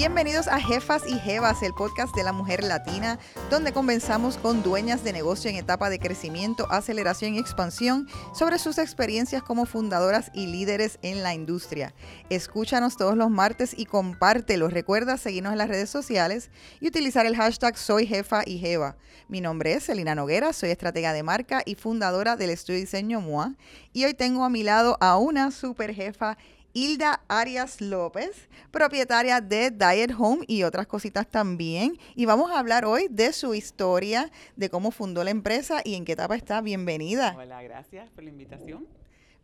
[0.00, 3.18] Bienvenidos a Jefas y Jevas, el podcast de la mujer latina,
[3.50, 8.78] donde conversamos con dueñas de negocio en etapa de crecimiento, aceleración y expansión sobre sus
[8.78, 11.92] experiencias como fundadoras y líderes en la industria.
[12.30, 14.68] Escúchanos todos los martes y compártelo.
[14.68, 18.96] Recuerda seguirnos en las redes sociales y utilizar el hashtag Soy Jefa y Jeva.
[19.28, 23.54] Mi nombre es Selina Noguera, soy estratega de marca y fundadora del estudio diseño MOA.
[23.92, 26.38] Y hoy tengo a mi lado a una super jefa
[26.72, 31.98] Hilda Arias López, propietaria de Diet Home y otras cositas también.
[32.14, 36.04] Y vamos a hablar hoy de su historia, de cómo fundó la empresa y en
[36.04, 36.60] qué etapa está.
[36.60, 37.34] Bienvenida.
[37.36, 38.86] Hola, gracias por la invitación.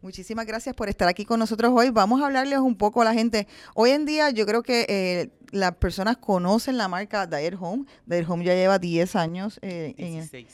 [0.02, 1.90] Muchísimas gracias por estar aquí con nosotros hoy.
[1.90, 3.48] Vamos a hablarles un poco a la gente.
[3.74, 7.86] Hoy en día yo creo que eh, las personas conocen la marca Diet Home.
[8.04, 9.58] Diet Home ya lleva 10 años.
[9.62, 10.46] Eh, en,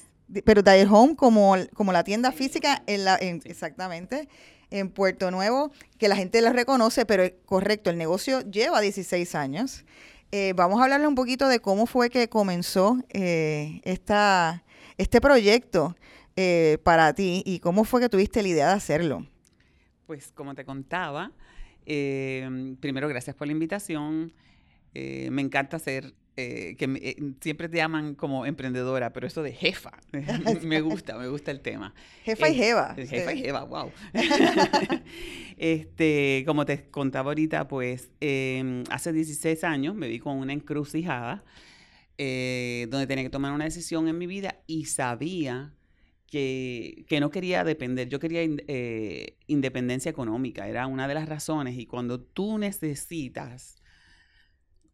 [0.45, 4.28] pero Diet Home como, como la tienda física, en la, exactamente
[4.73, 9.84] en Puerto Nuevo, que la gente lo reconoce, pero correcto, el negocio lleva 16 años.
[10.33, 14.65] Eh, vamos a hablarle un poquito de cómo fue que comenzó eh, esta,
[14.97, 15.95] este proyecto
[16.37, 19.27] eh, para ti y cómo fue que tuviste la idea de hacerlo.
[20.06, 21.31] Pues como te contaba,
[21.84, 24.33] primero gracias por la invitación.
[24.95, 29.92] me encanta hacer eh, que eh, siempre te llaman como emprendedora, pero eso de jefa,
[30.62, 31.94] me gusta, me gusta el tema.
[32.25, 32.94] Jefa y jeva.
[32.94, 33.92] Jefa y jeva, wow.
[35.58, 41.44] este, como te contaba ahorita, pues em, hace 16 años me vi con una encrucijada
[42.16, 45.75] eh, donde tenía que tomar una decisión en mi vida y sabía
[46.27, 48.42] que, que no quería depender, yo quería
[49.48, 53.81] independencia económica, era una de las razones y cuando tú necesitas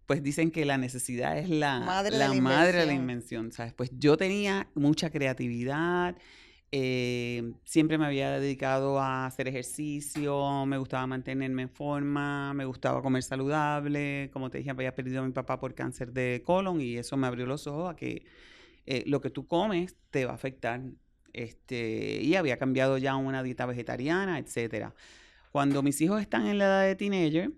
[0.08, 3.74] pues dicen que la necesidad es la madre, de, la madre de la invención, ¿sabes?
[3.74, 6.16] Pues yo tenía mucha creatividad,
[6.72, 13.02] eh, siempre me había dedicado a hacer ejercicio, me gustaba mantenerme en forma, me gustaba
[13.02, 16.96] comer saludable, como te dije, había perdido a mi papá por cáncer de colon y
[16.96, 18.24] eso me abrió los ojos a que
[18.86, 20.80] eh, lo que tú comes te va a afectar.
[21.34, 24.94] Este, y había cambiado ya una dieta vegetariana, etcétera.
[25.52, 27.52] Cuando mis hijos están en la edad de teenager,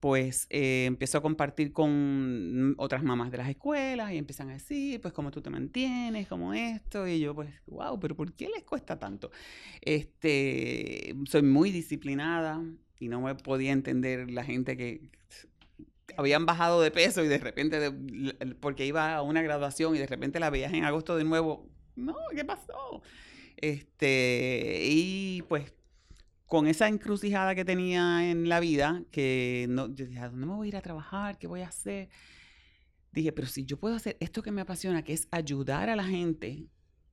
[0.00, 5.00] pues eh, empiezo a compartir con otras mamás de las escuelas y empiezan a decir,
[5.00, 8.64] pues cómo tú te mantienes, como esto, y yo pues, wow, pero ¿por qué les
[8.64, 9.30] cuesta tanto?
[9.80, 12.62] Este, soy muy disciplinada
[12.98, 15.10] y no me podía entender la gente que
[16.16, 17.92] habían bajado de peso y de repente,
[18.60, 22.16] porque iba a una graduación y de repente la veías en agosto de nuevo, no,
[22.34, 23.02] ¿qué pasó?
[23.56, 25.72] Este, y pues
[26.46, 30.54] con esa encrucijada que tenía en la vida, que no, yo dije, ¿a dónde me
[30.54, 31.38] voy a ir a trabajar?
[31.38, 32.08] ¿Qué voy a hacer?
[33.12, 36.04] Dije, pero si yo puedo hacer esto que me apasiona, que es ayudar a la
[36.04, 36.68] gente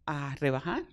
[0.05, 0.83] a rebajar,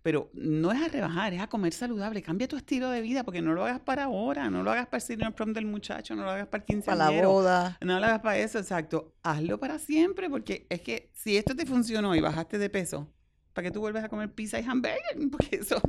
[0.00, 2.22] pero no es a rebajar, es a comer saludable.
[2.22, 4.98] Cambia tu estilo de vida porque no lo hagas para ahora, no lo hagas para
[4.98, 7.78] el senior prom del muchacho, no lo hagas para el 15 Para la boda.
[7.80, 9.14] No lo hagas para eso, exacto.
[9.22, 13.13] Hazlo para siempre porque es que si esto te funcionó y bajaste de peso,
[13.54, 15.00] para que tú vuelvas a comer pizza y hamburger,
[15.30, 15.80] porque eso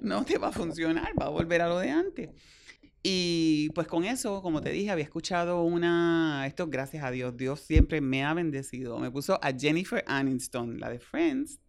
[0.00, 2.30] no te va a funcionar, va a volver a lo de antes.
[3.02, 7.60] Y pues con eso, como te dije, había escuchado una, esto gracias a Dios, Dios
[7.60, 8.98] siempre me ha bendecido.
[8.98, 11.60] Me puso a Jennifer Aniston, la de Friends,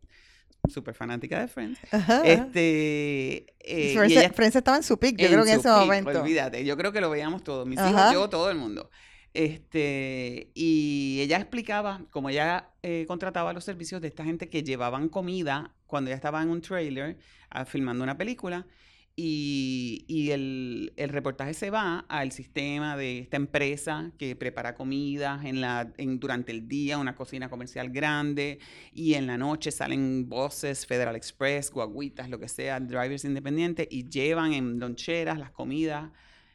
[0.69, 1.79] súper fanática de Friends.
[2.25, 6.21] Este, eh, Friends, estaba en su pick, yo creo que en ese momento.
[6.21, 8.89] Olvídate, yo creo que lo veíamos todos, mis hijos, yo, todo el mundo.
[9.33, 15.07] Este, y ella explicaba cómo ella eh, contrataba los servicios de esta gente que llevaban
[15.07, 17.17] comida cuando ella estaba en un trailer
[17.49, 18.67] ah, filmando una película.
[19.15, 25.63] Y, el, reportaje se va al sistema de esta empresa que prepara comidas en
[25.97, 28.59] en, durante el día, una cocina comercial grande,
[28.93, 34.09] y en la noche salen voces, Federal Express, guaguitas, lo que sea, drivers independientes, y
[34.09, 36.09] llevan en loncheras las comidas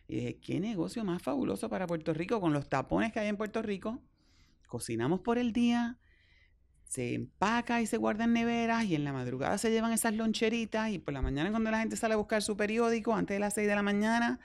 [0.08, 3.36] y dije, qué negocio más fabuloso para Puerto Rico con los tapones que hay en
[3.36, 4.00] Puerto Rico.
[4.66, 5.98] Cocinamos por el día,
[6.84, 10.91] se empaca y se guarda en neveras y en la madrugada se llevan esas loncheritas
[10.91, 13.54] y por la mañana cuando la gente sale a buscar su periódico antes de las
[13.54, 14.41] 6 de la mañana,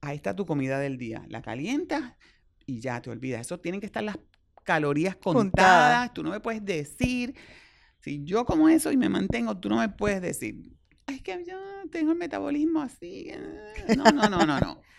[0.00, 1.24] ahí está tu comida del día.
[1.28, 2.14] La calientas
[2.66, 3.42] y ya te olvidas.
[3.42, 4.18] Eso tienen que estar las
[4.64, 6.12] calorías contadas.
[6.12, 7.34] Tú no me puedes decir,
[8.00, 10.74] si yo como eso y me mantengo, tú no me puedes decir,
[11.06, 11.56] es que yo
[11.90, 13.28] tengo el metabolismo así.
[13.28, 13.96] Eh".
[13.96, 14.82] No, no, no, no,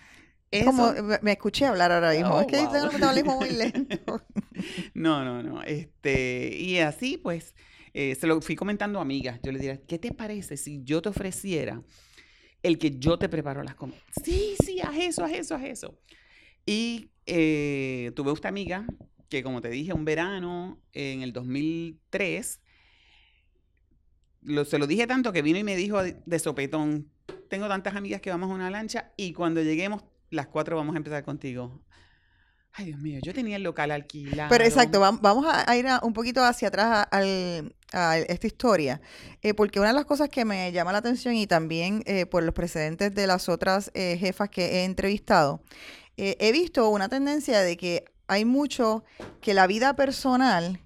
[0.63, 2.39] Como me escuché hablar ahora mismo.
[2.39, 4.21] es que tengo el metabolismo muy lento.
[4.93, 5.63] no, no, no.
[5.63, 7.55] Este, y así, pues,
[7.93, 9.39] eh, se lo fui comentando a amigas.
[9.43, 11.81] Yo le diría, ¿qué te parece si yo te ofreciera
[12.63, 14.03] el que yo te preparo las comidas?
[14.23, 15.99] Sí, sí, haz eso, haz eso, haz eso.
[16.65, 18.85] Y eh, tuve esta amiga
[19.29, 22.61] que, como te dije, un verano en el 2003,
[24.65, 27.09] se lo dije tanto que vino y me dijo de sopetón,
[27.49, 30.03] tengo tantas amigas que vamos a una lancha y cuando lleguemos
[30.35, 31.81] las cuatro vamos a empezar contigo.
[32.77, 34.49] Ay, Dios mío, yo tenía el local alquilado.
[34.49, 38.99] Pero exacto, vam- vamos a, ir un poquito hacia atrás a, esta historia,
[39.41, 42.43] eh, porque una de las cosas que me llama la atención y también eh, por
[42.43, 45.63] los precedentes de las otras eh, jefas que he entrevistado,
[46.17, 49.03] he visto una tendencia de que hay mucho
[49.41, 50.79] que la vida personal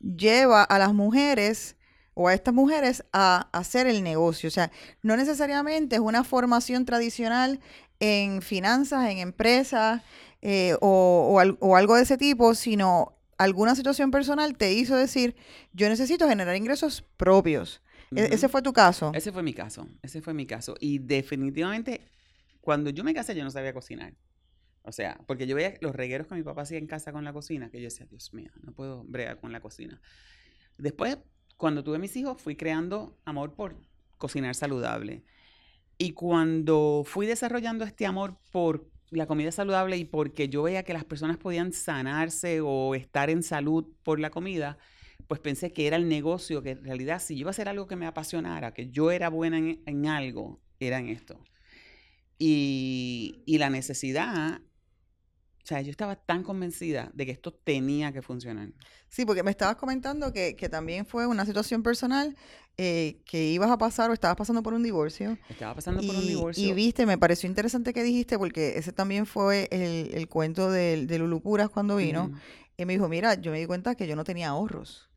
[0.00, 1.76] lleva a las mujeres
[2.14, 4.48] o a estas mujeres a hacer el negocio.
[4.48, 4.70] O sea,
[5.02, 7.60] no necesariamente es una formación tradicional
[8.00, 10.02] en finanzas, en empresas
[10.42, 14.96] eh, o, o al- o algo de ese tipo, sino alguna situación personal te hizo
[14.96, 15.36] decir,
[15.72, 17.80] yo necesito generar ingresos propios.
[18.14, 18.28] E-.
[18.34, 19.12] Ese fue tu caso.
[19.14, 20.74] Ese fue mi caso, ese fue mi caso.
[20.80, 22.08] Y definitivamente,
[22.60, 24.14] cuando yo me casé, yo no sabía cocinar.
[24.82, 27.32] O sea, porque yo veía los regueros que mi papá hacía en casa con la
[27.32, 30.00] cocina, que yo decía, Dios mío, no puedo bregar con la cocina.
[30.76, 31.18] Después,
[31.62, 33.76] cuando tuve mis hijos, fui creando amor por
[34.18, 35.22] cocinar saludable.
[35.96, 40.92] Y cuando fui desarrollando este amor por la comida saludable y porque yo veía que
[40.92, 44.76] las personas podían sanarse o estar en salud por la comida,
[45.28, 47.86] pues pensé que era el negocio, que en realidad si yo iba a hacer algo
[47.86, 51.38] que me apasionara, que yo era buena en, en algo, era en esto.
[52.38, 54.62] Y, y la necesidad,
[55.62, 58.70] o sea, yo estaba tan convencida de que esto tenía que funcionar.
[59.08, 62.36] Sí, porque me estabas comentando que, que también fue una situación personal
[62.78, 65.38] eh, que ibas a pasar o estabas pasando por un divorcio.
[65.48, 66.66] Estaba pasando por un divorcio.
[66.66, 71.06] y viste, me pareció interesante que dijiste, porque ese también fue el, el cuento del
[71.06, 72.32] de Lulu Puras cuando vino.
[72.76, 75.10] Y me dijo, mira, yo me di cuenta que yo no tenía ahorros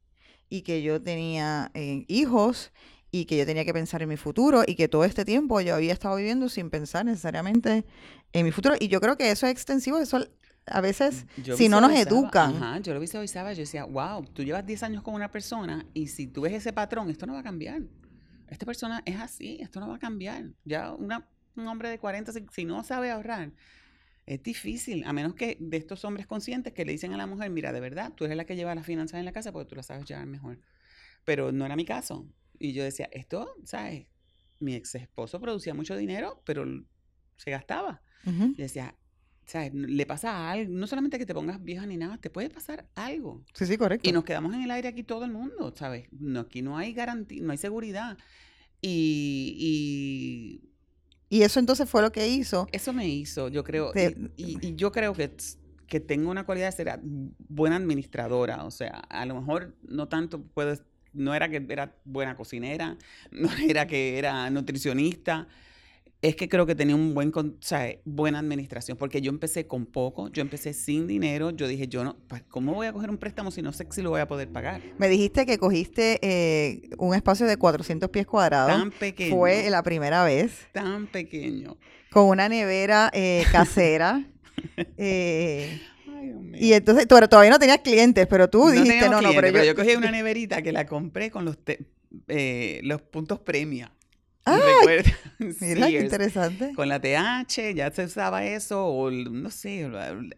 [0.47, 2.71] y que yo tenía eh, hijos
[3.17, 5.75] y que yo tenía que pensar en mi futuro y que todo este tiempo yo
[5.75, 7.85] había estado viviendo sin pensar necesariamente
[8.33, 8.75] en mi futuro.
[8.79, 10.27] Y yo creo que eso es extensivo, eso
[10.65, 12.55] a veces, Yo si no nos educan.
[12.55, 16.07] Ajá, yo lo visualizaba, yo decía, wow, tú llevas 10 años con una persona y
[16.07, 17.83] si tú ves ese patrón, esto no va a cambiar.
[18.49, 20.45] Esta persona es así, esto no va a cambiar.
[20.65, 21.25] Ya una-
[21.55, 23.51] un hombre de 40, si, si no sabe ahorrar,
[24.25, 27.49] es difícil, a menos que de estos hombres conscientes que le dicen a la mujer,
[27.49, 29.75] mira, de verdad, tú eres la que lleva las finanzas en la casa porque tú
[29.75, 30.59] las sabes llevar mejor.
[31.23, 32.25] Pero no era mi caso.
[32.59, 34.07] Y yo decía, esto, ¿sabes?
[34.59, 36.65] Mi ex esposo producía mucho dinero, pero
[37.37, 38.01] se gastaba.
[38.57, 38.95] Y decía,
[39.45, 39.73] ¿sabes?
[39.73, 43.43] Le pasa algo, no solamente que te pongas vieja ni nada, te puede pasar algo.
[43.53, 44.09] Sí, sí, correcto.
[44.09, 46.07] Y nos quedamos en el aire aquí todo el mundo, ¿sabes?
[46.11, 48.17] No, aquí no hay garantía, no hay seguridad.
[48.81, 50.61] Y,
[51.29, 52.67] Y eso entonces fue lo que hizo.
[52.71, 55.35] y eso me hizo, yo creo, Te- y, y- y yo creo que,
[55.87, 56.99] que tengo una cualidad de ser
[57.49, 60.83] buena administradora, o sea, a lo mejor no tanto puedes,
[61.15, 62.97] no era que era buena cocinera,
[63.31, 65.47] no era que era nutricionista,
[66.21, 69.67] es que creo que tenía un buen, con- o sea, buena administración, porque yo empecé
[69.67, 72.15] con poco, yo empecé sin dinero, yo dije, yo no,
[72.49, 74.81] ¿cómo voy a coger un préstamo si no sé si lo voy a poder pagar?
[74.97, 78.71] Me dijiste que cogiste eh, un espacio de 400 pies cuadrados.
[78.75, 80.67] Tan pequeño, Fue la primera vez.
[80.71, 81.77] tan pequeño.
[82.09, 84.25] con una nevera eh, casera.
[84.97, 85.79] eh,
[86.25, 86.59] Dios mío.
[86.61, 89.75] y entonces, tú, todavía no tenías clientes, pero tú dijiste, no, no, pero clientes, yo...
[89.75, 91.85] cogí una neverita que la compré con los, te-
[92.27, 93.91] eh, los puntos premia.
[94.45, 95.11] Recuerda,
[95.59, 96.73] Mira, qué interesante.
[96.75, 99.89] Con la TH ya se usaba eso, o no sé,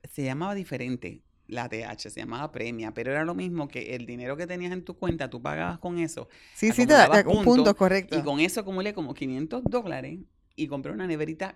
[0.09, 4.37] se llamaba diferente la TH, se llamaba premia, pero era lo mismo que el dinero
[4.37, 6.29] que tenías en tu cuenta, tú pagabas con eso.
[6.53, 8.17] Sí, sí, te da acumulabas un punto, correcto.
[8.17, 10.19] Y con eso acumulé como 500 dólares
[10.55, 11.55] y compré una neverita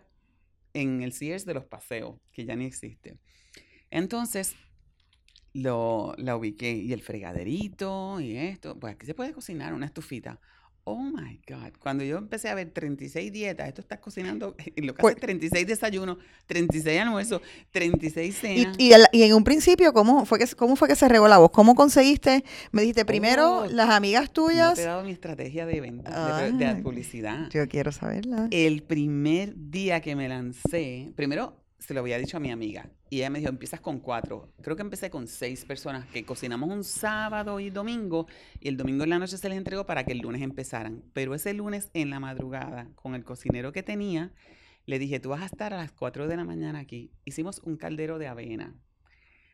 [0.73, 3.17] en el Sears de los paseos, que ya ni existe.
[3.91, 4.55] Entonces,
[5.53, 8.79] lo, la ubiqué y el fregaderito y esto.
[8.79, 10.39] Pues aquí se puede cocinar una estufita.
[10.83, 11.73] Oh my God.
[11.77, 15.67] Cuando yo empecé a ver 36 dietas, esto estás cocinando, lo que Pues- hace 36
[15.67, 16.17] desayunos,
[16.47, 18.75] 36 almuerzos, 36 Y, cenas.
[18.79, 21.37] y, el- y en un principio, ¿cómo fue, que, ¿cómo fue que se regó la
[21.37, 21.51] voz?
[21.51, 22.43] ¿Cómo conseguiste?
[22.71, 24.73] Me dijiste, primero, Oh, las amigas No tuyas.
[24.73, 27.47] te he dado mi estrategia de venta, de, de Ah, publicidad.
[27.51, 28.47] Yo quiero saberla.
[28.49, 33.17] El primer día que me lancé, primero se lo había dicho a mi amiga y
[33.17, 34.53] ella me dijo, empiezas con cuatro.
[34.61, 38.27] Creo que empecé con seis personas que cocinamos un sábado y domingo
[38.59, 41.03] y el domingo en la noche se les entregó para que el lunes empezaran.
[41.13, 44.31] Pero ese lunes en la madrugada, con el cocinero que tenía,
[44.85, 47.11] le dije, tú vas a estar a las 4 de la mañana aquí.
[47.25, 48.75] Hicimos un caldero de avena.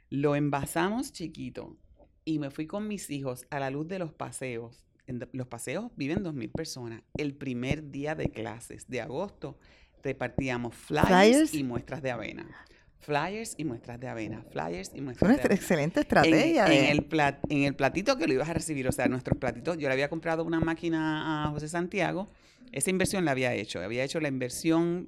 [0.09, 1.77] Lo envasamos chiquito
[2.25, 4.85] y me fui con mis hijos a la luz de los paseos.
[5.05, 7.03] En los paseos viven 2.000 personas.
[7.15, 9.57] El primer día de clases de agosto
[10.03, 11.53] repartíamos flyers, Flyers.
[11.53, 12.65] y muestras de avena.
[12.99, 14.43] Flyers y muestras de avena.
[14.51, 15.55] Flyers y Es muestras una de avena.
[15.55, 16.65] excelente En, estrategia.
[16.65, 19.37] en de- el plat- en el platito que lo ibas a recibir, o sea, nuestros
[19.37, 22.29] platitos, yo le había comprado una máquina a José Santiago,
[22.73, 25.07] esa inversión la había hecho, había hecho la inversión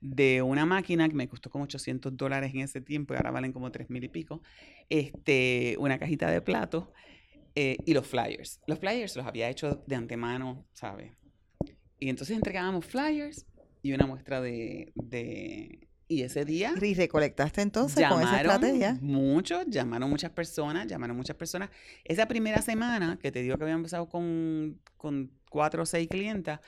[0.00, 3.52] de una máquina que me costó como 800 dólares en ese tiempo y ahora valen
[3.52, 4.40] como 3 mil y pico,
[4.88, 6.84] este, una cajita de platos
[7.54, 8.60] eh, y los flyers.
[8.66, 11.12] Los flyers los había hecho de antemano, ¿sabes?
[11.98, 13.44] Y entonces entregábamos flyers
[13.82, 16.74] y una muestra de, de Y ese día...
[16.80, 18.98] ¿Y recolectaste entonces con esa estrategia?
[19.00, 21.70] Muchos, llamaron muchas personas, llamaron muchas personas.
[22.04, 26.60] Esa primera semana, que te digo que había empezado con, con cuatro o seis clientas,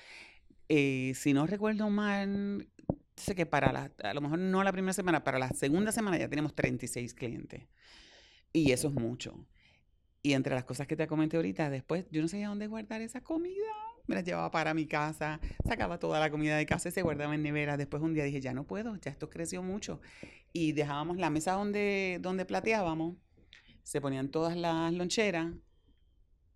[0.69, 2.69] eh, si no recuerdo mal,
[3.17, 6.17] sé que para la, a lo mejor no la primera semana, para la segunda semana
[6.17, 7.67] ya tenemos 36 clientes.
[8.53, 9.47] Y eso es mucho.
[10.23, 13.21] Y entre las cosas que te comenté ahorita, después yo no sabía dónde guardar esa
[13.21, 13.73] comida.
[14.11, 17.33] Me la llevaba para mi casa, sacaba toda la comida de casa y se guardaba
[17.33, 17.77] en nevera.
[17.77, 20.01] Después un día dije, ya no puedo, ya esto creció mucho.
[20.53, 23.15] Y dejábamos la mesa donde, donde plateábamos,
[23.85, 25.55] se ponían todas las loncheras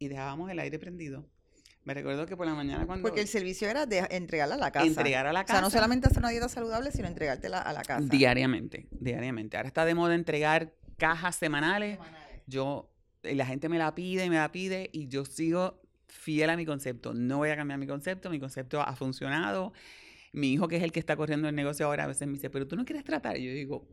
[0.01, 1.31] y dejábamos el aire prendido.
[1.85, 3.09] Me recuerdo que por la mañana cuando...
[3.09, 4.87] Porque el servicio era de entregarla a la casa.
[4.87, 5.53] Entregar a la casa.
[5.53, 8.09] O sea, no solamente hacer una dieta saludable, sino entregártela a la casa.
[8.11, 9.57] Diariamente, diariamente.
[9.59, 12.01] Ahora está de moda entregar cajas semanales.
[12.49, 12.91] Yo,
[13.23, 15.84] la gente me la pide y me la pide y yo sigo
[16.15, 17.13] fiel a mi concepto.
[17.13, 19.73] No voy a cambiar mi concepto, mi concepto ha funcionado.
[20.33, 22.51] Mi hijo, que es el que está corriendo el negocio ahora, a veces me dice,
[22.51, 23.37] pero tú no quieres tratar.
[23.37, 23.89] Y yo digo,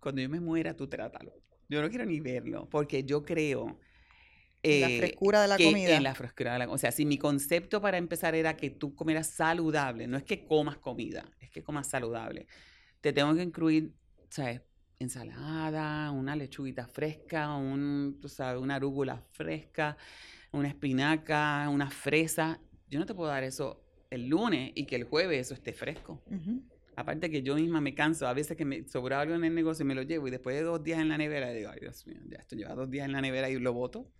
[0.00, 1.32] cuando yo me muera, tú trátalo.
[1.68, 3.78] Yo no quiero ni verlo, porque yo creo
[4.62, 5.96] en la eh, frescura de la comida.
[5.96, 8.94] En la frescura de la O sea, si mi concepto para empezar era que tú
[8.94, 12.46] comieras saludable, no es que comas comida, es que comas saludable.
[13.00, 13.92] Te tengo que incluir,
[14.30, 14.62] ¿sabes?
[14.98, 19.96] Ensalada, una lechuguita fresca, un, tú sabes, una arúgula fresca,
[20.56, 22.60] una espinaca, una fresa.
[22.88, 26.22] Yo no te puedo dar eso el lunes y que el jueves eso esté fresco.
[26.96, 29.84] Aparte que yo misma me canso, a veces que me sobra algo en el negocio
[29.84, 32.06] y me lo llevo y después de dos días en la nevera digo, ay Dios
[32.06, 34.10] mío, ya esto lleva dos días en la nevera y lo boto.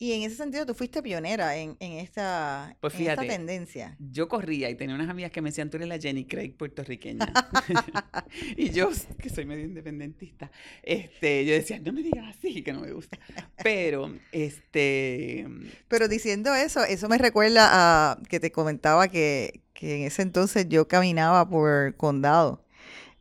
[0.00, 3.96] Y en ese sentido, tú fuiste pionera en, en, esta, pues esta tendencia.
[3.98, 7.26] Yo corría y tenía unas amigas que me decían, tú eres la Jenny Craig puertorriqueña.
[8.56, 8.90] y yo,
[9.20, 10.52] que soy medio independentista,
[10.84, 13.18] este, yo decía, no me digas así, que no me gusta.
[13.64, 15.48] Pero, este...
[15.88, 20.68] Pero diciendo eso, eso me recuerda a que te comentaba que, que en ese entonces
[20.68, 22.64] yo caminaba por condado.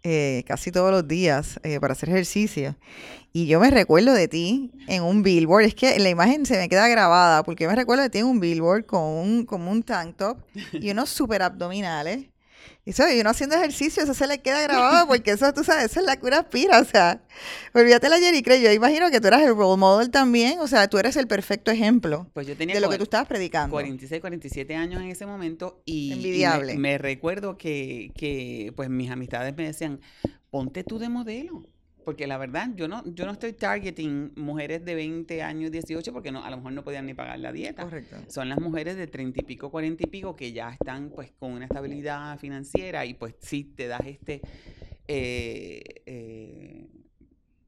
[0.03, 2.77] Eh, casi todos los días eh, para hacer ejercicio.
[3.37, 5.65] Y yo me recuerdo de ti en un billboard.
[5.65, 8.25] Es que la imagen se me queda grabada porque yo me recuerdo de ti en
[8.25, 10.39] un billboard con un, como un tank top
[10.73, 12.25] y unos super abdominales.
[12.83, 15.91] Y eso, y uno haciendo ejercicio, eso se le queda grabado porque eso, tú sabes,
[15.91, 16.79] eso es la cura aspira.
[16.79, 17.21] O sea,
[17.75, 18.63] olvídate la Jerry Craig.
[18.63, 20.57] Yo imagino que tú eras el role model también.
[20.59, 23.27] O sea, tú eres el perfecto ejemplo pues yo tenía de lo que tú estabas
[23.27, 23.71] predicando.
[23.71, 25.83] 46, 47 años en ese momento.
[25.85, 26.75] Y, Envidiable.
[26.75, 30.01] me, recuerdo que, que, pues, mis amistades me decían,
[30.49, 31.67] ponte tú de modelo
[32.07, 36.31] porque la verdad, yo no, yo no estoy targeting mujeres de 20 años, 18, porque
[36.31, 37.83] no, a lo mejor no podían ni pagar la dieta.
[37.83, 38.15] Correcto.
[38.29, 41.51] Son las mujeres de 30 y pico, 40 y pico, que ya están pues con
[41.51, 44.39] una estabilidad financiera y pues sí te das este...
[45.09, 46.46] Eh, eh,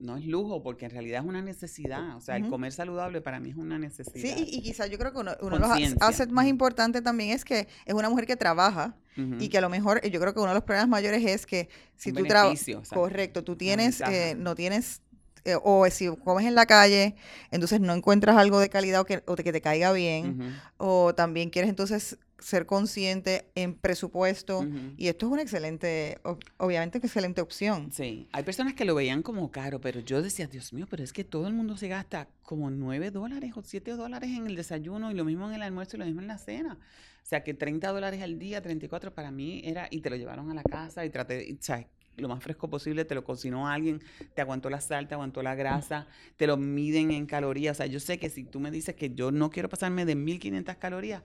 [0.10, 2.18] no es lujo, porque en realidad es una necesidad.
[2.18, 4.36] O sea, el comer saludable para mí es una necesidad.
[4.36, 5.70] Sí, y, quizás yo creo que uno, de los
[6.02, 8.96] assets más importantes también es que es una mujer que trabaja
[9.38, 11.68] y que a lo mejor, yo creo que uno de los problemas mayores es que
[11.98, 15.02] si tú trabajas, correcto, tú tienes, eh, no tienes
[15.44, 17.16] eh, o si comes en la calle,
[17.52, 21.50] entonces no encuentras algo de calidad o que, o que te caiga bien, o también
[21.50, 24.68] quieres entonces ser consciente en presupuesto,
[24.98, 26.20] y esto es una excelente,
[26.58, 27.92] obviamente una excelente opción.
[27.92, 31.14] Sí, hay personas que lo veían como caro, pero yo decía, Dios mío, pero es
[31.14, 35.12] que todo el mundo se gasta como 9 dólares o 7 dólares en el desayuno
[35.12, 36.78] y lo mismo en el almuerzo y lo mismo en la cena.
[37.22, 40.50] O sea, que 30 dólares al día, 34 para mí era, y te lo llevaron
[40.50, 44.02] a la casa y traté, o sea, lo más fresco posible, te lo cocinó alguien,
[44.34, 47.78] te aguantó la sal, te aguantó la grasa, te lo miden en calorías.
[47.78, 50.16] O sea, yo sé que si tú me dices que yo no quiero pasarme de
[50.16, 51.24] 1500 calorías,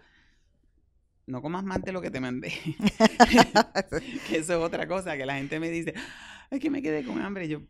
[1.26, 2.52] no comas más de lo que te mandé.
[4.28, 5.94] que eso es otra cosa, que la gente me dice,
[6.50, 7.48] es que me quedé con hambre.
[7.48, 7.60] yo,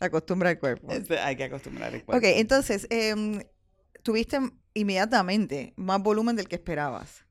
[0.00, 0.88] Acostumbra el cuerpo.
[1.22, 2.18] hay que acostumbrar el cuerpo.
[2.18, 3.40] Ok, entonces, em,
[4.02, 4.38] tuviste
[4.74, 7.24] inmediatamente más volumen del que esperabas.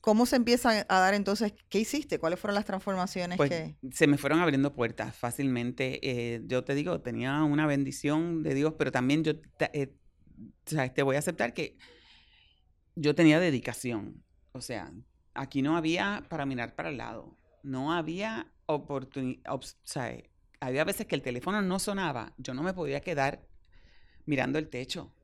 [0.00, 1.54] ¿Cómo se empieza a dar entonces?
[1.68, 2.18] ¿Qué hiciste?
[2.18, 3.76] ¿Cuáles fueron las transformaciones pues, que...?
[3.92, 5.98] Se me fueron abriendo puertas fácilmente.
[6.02, 9.32] Eh, yo te digo, tenía una bendición de Dios, pero también yo
[9.72, 9.94] eh,
[10.94, 11.76] te voy a aceptar que
[12.94, 14.22] yo tenía dedicación.
[14.58, 14.92] O sea,
[15.34, 17.36] aquí no había para mirar para el lado.
[17.62, 19.54] No había oportunidad.
[19.54, 20.20] O sea,
[20.60, 22.34] había veces que el teléfono no sonaba.
[22.38, 23.46] Yo no me podía quedar
[24.26, 25.14] mirando el techo.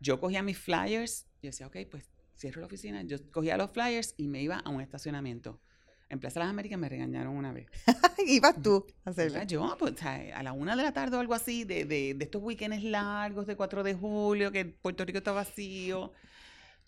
[0.00, 4.14] Yo cogía mis flyers y decía, ok, pues cierro la oficina, yo cogía los flyers
[4.16, 5.60] y me iba a un estacionamiento.
[6.08, 7.66] En Plaza Las Américas me regañaron una vez.
[8.26, 9.42] ¿Ibas tú a hacerlo?
[9.42, 12.40] Yo, pues, a la una de la tarde o algo así, de, de, de, estos
[12.40, 16.12] weekends largos de 4 de julio, que Puerto Rico está vacío.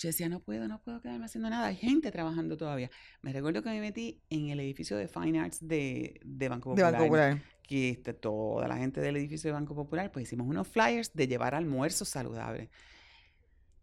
[0.01, 1.67] Yo decía, no puedo, no puedo quedarme haciendo nada.
[1.67, 2.91] Hay gente trabajando todavía.
[3.21, 6.93] Me recuerdo que me metí en el edificio de Fine Arts de, de Banco Popular.
[6.93, 7.43] De Banco Popular.
[7.63, 11.29] Que este, toda la gente del edificio de Banco Popular, pues hicimos unos flyers de
[11.29, 12.71] llevar almuerzos saludables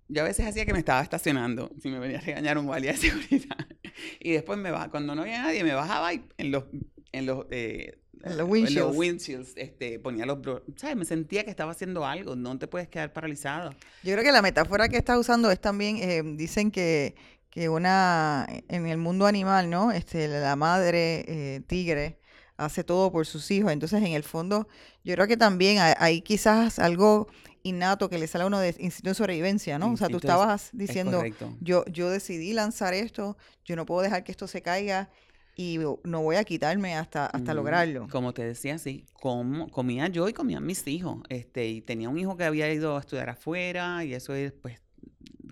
[0.09, 2.91] yo a veces hacía que me estaba estacionando, si me venía a regañar un guardia
[2.93, 3.57] de seguridad.
[4.19, 6.65] Y después me bajaba, cuando no había nadie, me bajaba y en los,
[7.11, 7.97] en los, eh,
[8.37, 8.87] los windshields.
[8.87, 10.39] Los windshields, este, ponía los,
[10.75, 10.95] ¿sabes?
[10.95, 13.71] Me sentía que estaba haciendo algo, no te puedes quedar paralizado.
[14.03, 17.15] Yo creo que la metáfora que estás usando es también, eh, dicen que,
[17.49, 19.91] que una, en el mundo animal, ¿no?
[19.91, 22.19] Este, la madre eh, tigre
[22.57, 24.67] hace todo por sus hijos, entonces en el fondo
[25.03, 27.27] yo creo que también hay, quizás algo
[27.61, 29.91] innato que le sale a uno de instinto de sobrevivencia, ¿no?
[29.91, 31.23] o sea, tú estabas diciendo,
[31.61, 35.09] yo, yo decidí lanzar esto, yo no puedo dejar que esto se caiga
[35.59, 38.07] y no voy a quitarme hasta, hasta lograrlo.
[38.11, 41.23] Como te decía, sí, comía yo y comían mis hijos.
[41.29, 44.79] Este, y tenía un hijo que había ido a estudiar afuera y eso es pues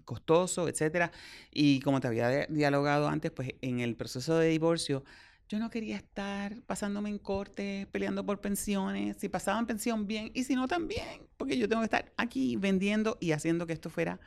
[0.05, 1.12] costoso, etcétera.
[1.51, 5.03] Y como te había dialogado antes, pues en el proceso de divorcio,
[5.50, 10.43] yo no quería estar pasándome en corte, peleando por pensiones, si pasaban pensión bien y
[10.43, 14.19] si no también, porque yo tengo que estar aquí vendiendo y haciendo que esto fuera.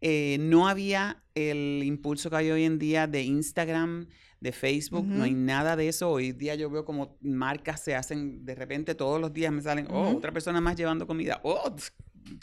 [0.00, 4.08] Eh, no había el impulso que hay hoy en día de Instagram,
[4.40, 6.10] de Facebook, no hay nada de eso.
[6.10, 9.86] Hoy día yo veo como marcas se hacen, de repente todos los días me salen,
[9.90, 11.74] oh, otra persona más llevando comida, oh,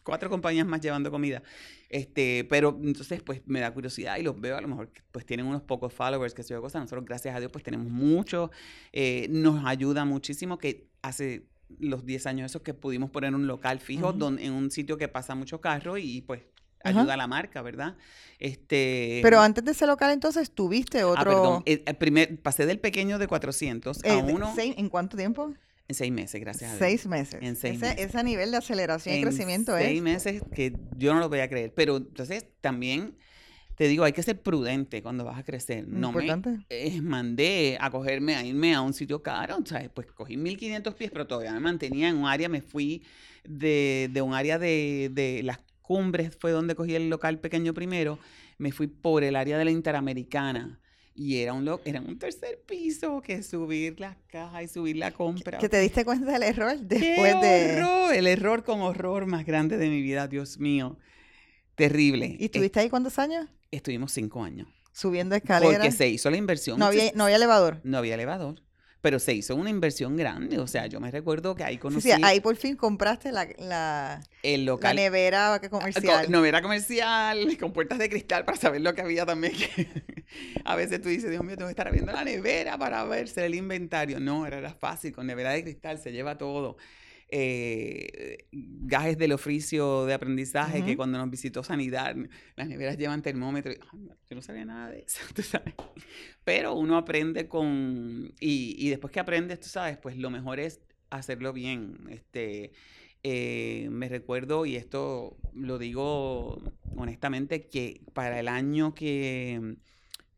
[0.04, 1.42] cuatro compañías más llevando comida.
[1.89, 5.46] Este, pero entonces pues me da curiosidad y los veo, a lo mejor pues tienen
[5.46, 6.80] unos pocos followers, que se yo cosa.
[6.80, 8.51] Nosotros gracias a Dios pues tenemos mucho,
[8.94, 11.48] eh, nos ayuda muchísimo que hace
[11.80, 15.08] los 10 años esos que pudimos poner un local fijo donde, en un sitio que
[15.08, 16.44] pasa mucho carro y pues
[16.84, 17.96] ayuda a la marca, ¿verdad?
[18.39, 21.22] Este, Pero antes de ese local, entonces, ¿tuviste ah, otro...?
[21.22, 21.63] Ah, perdón.
[21.65, 24.53] El, primer, pasé del pequeño de 400 a eh, uno...
[24.57, 25.53] ¿En cuánto tiempo?
[25.88, 26.79] En seis meses, gracias a Dios.
[26.79, 27.39] Seis meses.
[27.41, 28.05] En seis ese, meses.
[28.05, 29.86] Ese nivel de aceleración y crecimiento es...
[29.86, 31.74] seis meses que yo no lo voy a creer.
[31.74, 33.15] Pero entonces también
[33.77, 35.88] te digo, hay que ser prudente cuando vas a crecer.
[35.88, 36.50] No Importante.
[36.50, 39.89] me eh, mandé a cogerme, a irme a un sitio caro, ¿sabes?
[39.93, 43.03] Pues cogí 1500 pies, pero todavía me mantenía en un área, me fui
[43.48, 48.20] de, de un área de, de las Cumbres fue donde cogí el local pequeño primero,
[48.58, 50.81] me fui por el área de la Interamericana.
[51.16, 55.57] Y era un, era un tercer piso que subir las cajas y subir la compra.
[55.57, 58.14] ¿Que te diste cuenta del error después ¿Qué Horror?
[58.14, 61.00] El error con horror más grande de mi vida, Dios mío.
[61.75, 62.35] Terrible.
[62.38, 63.48] ¿Y estuviste ahí cuántos años?
[63.72, 64.68] Estuvimos cinco años.
[64.92, 65.77] Subiendo escaleras.
[65.77, 66.77] Porque se hizo la inversión.
[66.77, 67.79] No había, no había elevador.
[67.83, 68.61] No había elevador
[69.07, 70.59] pero se hizo una inversión grande.
[70.59, 72.11] O sea, yo me recuerdo que ahí conocí...
[72.11, 76.29] Sí, ahí por fin compraste la, la, el local, la nevera ah, comercial.
[76.29, 79.53] nevera comercial, con puertas de cristal para saber lo que había también.
[80.65, 83.55] a veces tú dices, Dios mío, tengo que estar abriendo la nevera para verse el
[83.55, 84.20] inventario.
[84.20, 86.75] No, era fácil, con nevera de cristal se lleva todo
[87.29, 92.16] eh, gajes del oficio de aprendizaje que cuando nos visitó Sanidad,
[92.55, 93.74] las neveras llevan termómetro.
[93.74, 95.74] yo no sabía nada de eso, tú sabes.
[96.44, 98.33] Pero uno aprende con...
[98.40, 101.98] Y, y, después que aprendes, tú sabes, pues lo mejor es hacerlo bien.
[102.09, 102.72] Este,
[103.24, 106.61] eh, me recuerdo, y esto lo digo
[106.96, 109.77] honestamente, que para el año que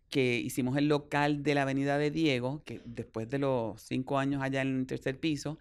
[0.10, 4.42] que hicimos el local de la Avenida de Diego, que después de los cinco años
[4.42, 5.60] allá en el tercer piso,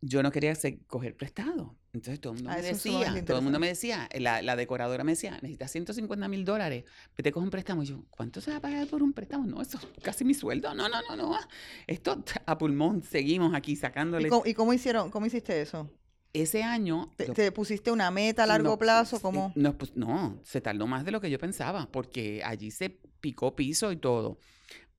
[0.00, 0.54] yo no quería
[0.86, 1.76] coger prestado.
[1.92, 5.12] Entonces todo el mundo ah, me decía, todo el mundo me decía, la, decoradora me
[5.12, 6.84] decía, necesitas 150 mil dólares,
[7.16, 7.82] te coges un préstamo.
[7.82, 9.46] Y yo, ¿cuánto se va a pagar por un préstamo?
[9.46, 10.74] No, eso es casi mi sueldo.
[10.74, 11.38] No, no, no, no.
[11.86, 14.28] Esto a pulmón, seguimos aquí sacándole.
[14.44, 15.90] ¿Y cómo, hicieron, cómo hiciste eso?
[16.32, 17.10] Ese año...
[17.16, 19.20] ¿Te, pusiste una meta a largo plazo?
[19.20, 19.52] ¿Cómo?
[19.56, 23.56] No, pues, no, se tardó más de lo que yo pensaba, porque allí se picó
[23.56, 24.38] piso y todo.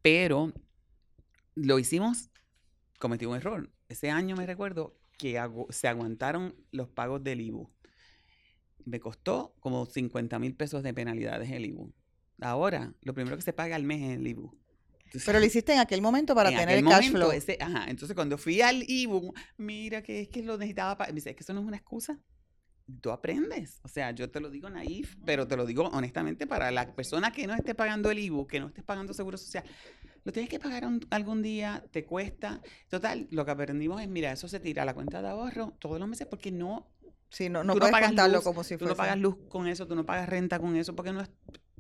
[0.01, 0.51] Pero
[1.53, 2.29] lo hicimos,
[2.97, 7.69] cometí un error ese año me recuerdo que se aguantaron los pagos del IBU.
[8.85, 11.91] Me costó como 50 mil pesos de penalidades el IBU.
[12.39, 14.57] Ahora, lo primero que se paga al mes es el IBU.
[15.25, 17.31] Pero lo hiciste en aquel momento para tener el cash flow.
[17.59, 21.11] ajá, entonces cuando fui al IBU, mira que es que lo necesitaba para...
[21.11, 22.19] Me dice, es que eso no es una excusa.
[23.01, 23.79] Tú aprendes.
[23.83, 27.31] O sea, yo te lo digo naif, pero te lo digo honestamente para la persona
[27.31, 29.63] que no esté pagando el IBU, que no esté pagando seguro social
[30.23, 32.61] lo tienes que pagar algún día, te cuesta.
[32.89, 35.99] Total, lo que aprendimos es, mira, eso se tira a la cuenta de ahorro todos
[35.99, 36.87] los meses porque no...
[37.29, 40.03] Sí, no, no puedes pagas como si Tú no pagas luz con eso, tú no
[40.05, 41.29] pagas renta con eso porque no es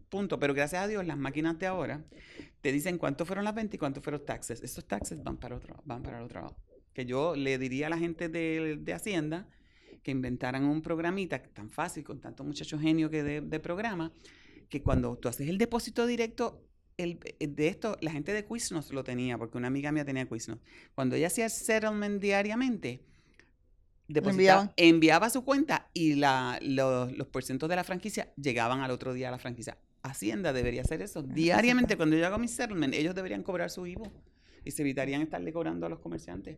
[0.09, 0.39] punto.
[0.39, 2.03] Pero gracias a Dios, las máquinas de ahora
[2.61, 4.61] te dicen cuánto fueron las ventas y cuántos fueron taxes.
[4.61, 6.55] Esos taxes van para otro, van para otro lado.
[6.93, 9.47] Que yo le diría a la gente de, de Hacienda
[10.03, 14.11] que inventaran un programita tan fácil, con tanto muchacho genio que de, de programa,
[14.69, 16.65] que cuando tú haces el depósito directo
[16.97, 20.27] el, eh, de esto, la gente de Quiznos lo tenía, porque una amiga mía tenía
[20.27, 20.59] Quiznos.
[20.95, 23.01] Cuando ella hacía settlement diariamente,
[24.07, 24.73] enviaba.
[24.75, 29.29] enviaba su cuenta y la, los, los porcentos de la franquicia llegaban al otro día
[29.29, 29.77] a la franquicia.
[30.01, 31.21] Hacienda debería hacer eso.
[31.21, 34.11] Diariamente, cuando yo hago mi settlement, ellos deberían cobrar su IVO
[34.65, 36.57] y se evitarían estarle cobrando a los comerciantes.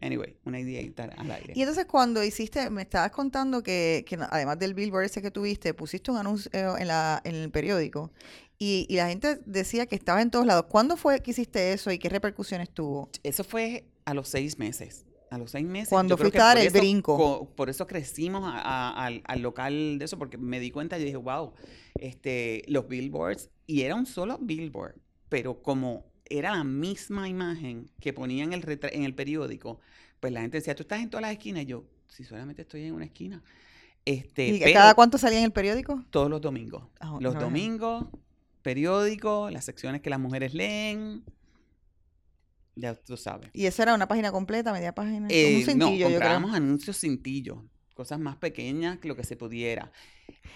[0.00, 0.80] Anyway, una idea
[1.16, 1.52] al aire.
[1.56, 5.74] Y entonces cuando hiciste, me estabas contando que, que además del billboard ese que tuviste,
[5.74, 8.12] pusiste un anuncio en, la, en el periódico
[8.58, 10.66] y, y la gente decía que estaba en todos lados.
[10.68, 13.10] ¿Cuándo fue que hiciste eso y qué repercusiones tuvo?
[13.22, 15.04] Eso fue a los seis meses.
[15.30, 15.90] A los seis meses.
[15.90, 17.16] Cuando fuiste a dar el eso- brinco.
[17.16, 20.98] co- por eso crecimos a- a- al, al local de eso, porque me di cuenta
[20.98, 21.52] y dije, wow,
[22.00, 24.94] este, los billboards, y era un solo billboard,
[25.28, 29.80] pero como era la misma imagen que ponía en el, en el periódico,
[30.20, 31.62] pues la gente decía, tú estás en todas las esquinas.
[31.62, 33.42] Y yo, si solamente estoy en una esquina.
[34.04, 36.04] Este, ¿Y pero cada cuánto salía en el periódico?
[36.10, 36.84] todos los domingos.
[37.00, 38.06] Ah, Los no, domingos,
[38.62, 41.24] periódico, las secciones que las mujeres leen.
[42.74, 43.50] Ya tú sabes.
[43.52, 45.26] Y eso era una página completa, media página.
[45.30, 46.18] Eh, un cintillo, no, yo creo.
[46.20, 47.58] comprábamos anuncios cintillos,
[47.94, 49.90] cosas más pequeñas que lo que se pudiera.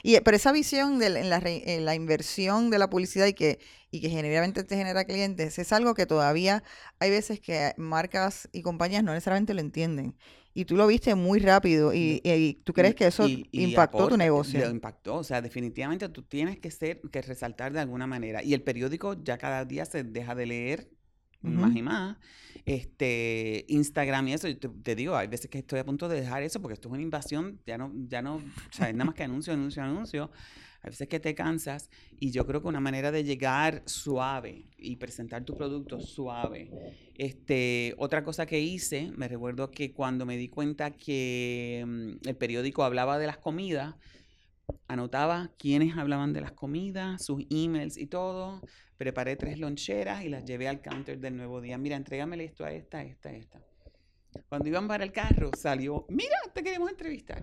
[0.02, 3.34] Y, pero esa visión de la, en la, en la inversión de la publicidad y
[3.34, 3.58] que,
[3.90, 6.62] y que generalmente te genera clientes es algo que todavía
[6.98, 10.16] hay veces que marcas y compañías no necesariamente lo entienden.
[10.54, 14.16] Y tú lo viste muy rápido y, y- y tú crees que eso impactó tu
[14.18, 14.60] negocio.
[14.60, 18.42] Lo impactó, o sea, definitivamente tú tienes que ser, que resaltar de alguna manera.
[18.42, 20.90] Y el periódico ya cada día se deja de leer
[21.42, 22.16] más y más.
[22.64, 26.20] Este, Instagram y eso, y te, te digo, hay veces que estoy a punto de
[26.20, 29.06] dejar eso porque esto es una invasión, ya no, ya no, o sea, es nada
[29.06, 30.30] más que anuncio, anuncio, anuncio.
[30.82, 34.96] Hay veces que te cansas y yo creo que una manera de llegar suave y
[34.96, 36.70] presentar tu producto suave.
[37.14, 42.36] Este, otra cosa que hice, me recuerdo que cuando me di cuenta que mm, el
[42.36, 43.94] periódico hablaba de las comidas,
[44.88, 48.60] anotaba quiénes hablaban de las comidas, sus emails y todo.
[49.02, 51.76] Preparé tres loncheras y las llevé al counter del nuevo día.
[51.76, 53.60] Mira, entrégamele esto a esta, a esta, a esta.
[54.48, 57.42] Cuando iban para el carro, salió, mira, te queremos entrevistar.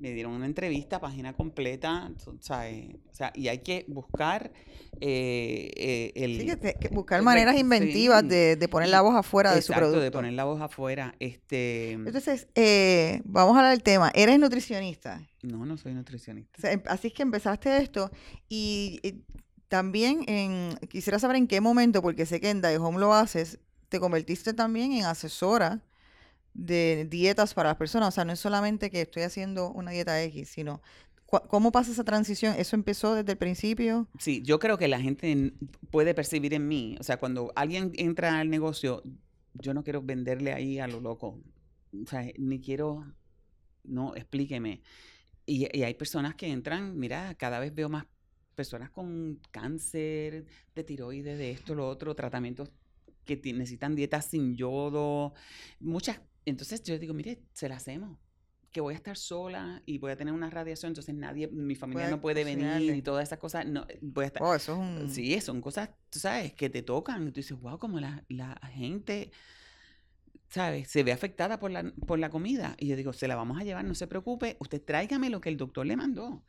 [0.00, 4.52] Me dieron una entrevista, página completa, sabes, o sea, y hay que buscar
[5.00, 6.40] eh, eh, el...
[6.40, 8.28] Sí, que te- que buscar el maneras inventivas sí.
[8.28, 10.00] de, de poner la voz afuera de su producto.
[10.00, 11.14] de poner la voz afuera.
[11.20, 14.12] Este, Entonces, eh, vamos a hablar del tema.
[14.14, 15.26] Eres nutricionista.
[15.42, 16.52] no, no soy nutricionista.
[16.58, 18.10] O sea, em- así es que empezaste esto
[18.48, 19.00] y
[19.68, 23.58] también en, quisiera saber en qué momento, porque sé que en Die Home lo haces,
[23.88, 25.82] te convertiste también en asesora
[26.54, 28.08] de dietas para las personas.
[28.08, 30.82] O sea, no es solamente que estoy haciendo una dieta X, sino
[31.26, 32.54] cómo pasa esa transición.
[32.58, 34.08] ¿Eso empezó desde el principio?
[34.18, 35.52] Sí, yo creo que la gente
[35.90, 39.02] puede percibir en mí, o sea, cuando alguien entra al negocio,
[39.54, 41.40] yo no quiero venderle ahí a lo loco,
[41.92, 43.04] o sea, ni quiero,
[43.84, 44.80] no, explíqueme.
[45.44, 48.06] Y, y hay personas que entran, mira, cada vez veo más
[48.58, 50.44] personas con cáncer
[50.74, 52.72] de tiroides, de esto, lo otro, tratamientos
[53.24, 55.32] que necesitan dietas sin yodo,
[55.78, 56.20] muchas.
[56.44, 58.18] Entonces yo digo, mire, se la hacemos.
[58.72, 62.06] Que voy a estar sola y voy a tener una radiación, entonces nadie, mi familia
[62.06, 63.64] Puede no puede venir y todas esas cosas.
[63.64, 64.42] No, voy a estar.
[64.42, 65.08] Oh, eso es un...
[65.08, 67.28] Sí, son cosas, tú sabes, que te tocan.
[67.28, 69.30] Y tú dices, wow, como la, la gente,
[70.48, 70.88] ¿sabes?
[70.88, 72.74] Se ve afectada por la, por la comida.
[72.80, 74.56] Y yo digo, se la vamos a llevar, no se preocupe.
[74.58, 76.42] Usted tráigame lo que el doctor le mandó.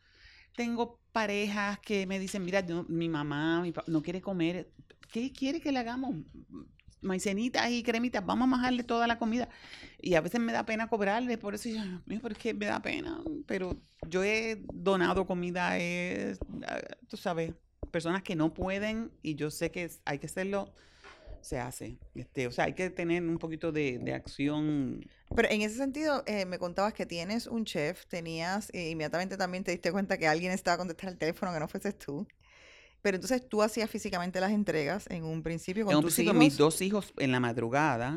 [0.56, 4.70] Tengo parejas que me dicen, mira, mi mamá mi no quiere comer.
[5.12, 6.14] ¿Qué quiere que le hagamos?
[7.02, 9.48] Maicenitas y cremitas, vamos a bajarle toda la comida.
[10.00, 12.66] Y a veces me da pena cobrarle, por eso yo, "Dios mío, pero es me
[12.66, 13.22] da pena.
[13.46, 17.54] Pero yo he donado comida, es, ah, tú sabes,
[17.90, 20.72] personas que no pueden y yo sé que hay que hacerlo,
[21.42, 21.98] se hace.
[22.14, 25.04] Este, o sea, hay que tener un poquito de, de acción.
[25.34, 29.64] Pero en ese sentido, eh, me contabas que tienes un chef, tenías, eh, inmediatamente también
[29.64, 32.26] te diste cuenta que alguien estaba a contestar el teléfono que no fueses tú.
[33.02, 36.32] Pero entonces tú hacías físicamente las entregas en un principio con En un tus principio,
[36.32, 38.08] hijos mis dos hijos en la madrugada.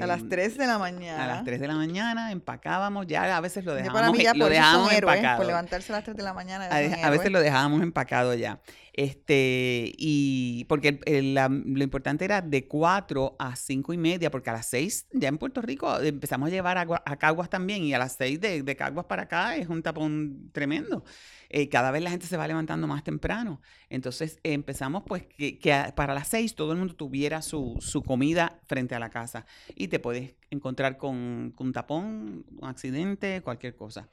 [0.00, 1.26] a las eh, 3 de la A mañana.
[1.26, 4.32] las 3 de la mañana empacábamos, ya a veces lo Ya dejábamos, para mí ya
[4.34, 5.36] lo por dejábamos héroes, empacado.
[5.38, 6.68] por levantarse a las 3 de la mañana.
[6.68, 8.60] ya A, a veces lo dejábamos empacado ya.
[8.94, 14.66] Este, y porque lo importante era de 4 a 5 y media, porque a las
[14.66, 18.16] 6 ya en Puerto Rico empezamos a llevar agua- a Caguas también, y a las
[18.16, 21.04] 6 de, de Caguas para acá es un tapón tremendo.
[21.48, 23.60] Eh, cada vez la gente se va levantando más temprano.
[23.88, 28.02] Entonces eh, empezamos pues que, a- para las 6 todo el mundo tuviera su, su
[28.02, 33.40] comida frente a la casa y te puedes encontrar con, con un tapón, un accidente,
[33.42, 34.10] cualquier cosa.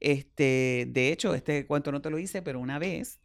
[0.00, 3.20] Este, de hecho, este cuento no te lo hice, pero una vez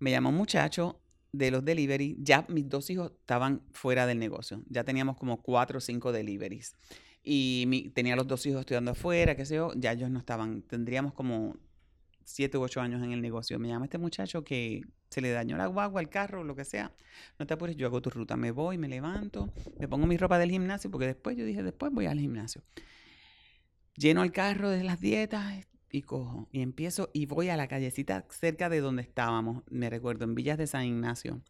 [0.00, 1.00] me llamó un muchacho
[1.32, 2.16] de los delivery.
[2.18, 4.62] Ya mis dos hijos estaban fuera del negocio.
[4.68, 6.74] Ya teníamos como cuatro o cinco deliveries.
[7.22, 9.72] Y mi- tenía los dos hijos estudiando afuera, qué sé yo.
[9.76, 10.62] Ya ellos no estaban.
[10.62, 11.56] Tendríamos como
[12.24, 13.58] siete u ocho años en el negocio.
[13.58, 16.92] Me llama este muchacho que se le dañó la guagua, el carro, lo que sea.
[17.38, 18.36] No te apures, yo hago tu ruta.
[18.36, 21.92] Me voy, me levanto, me pongo mi ropa del gimnasio, porque después yo dije, después
[21.92, 22.62] voy al gimnasio.
[23.96, 26.48] Lleno el carro de las dietas y cojo.
[26.52, 29.62] Y empiezo y voy a la callecita cerca de donde estábamos.
[29.70, 31.40] Me recuerdo, en Villas de San Ignacio.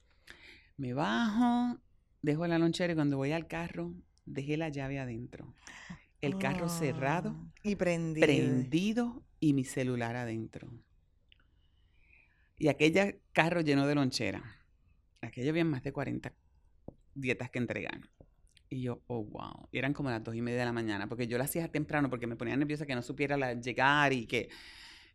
[0.76, 1.78] Me bajo,
[2.22, 3.92] dejo la lonchera y cuando voy al carro,
[4.24, 5.54] dejé la llave adentro.
[6.20, 8.26] El carro cerrado, Ah, Y prendido.
[8.26, 10.70] prendido y mi celular adentro.
[12.58, 14.56] Y aquella carro lleno de lonchera.
[15.22, 16.32] Aquello había más de 40
[17.14, 18.10] dietas que entregar.
[18.72, 19.68] Y yo, oh, wow.
[19.72, 22.28] Eran como las dos y media de la mañana, porque yo lo hacía temprano porque
[22.28, 24.48] me ponía nerviosa que no supiera llegar y que,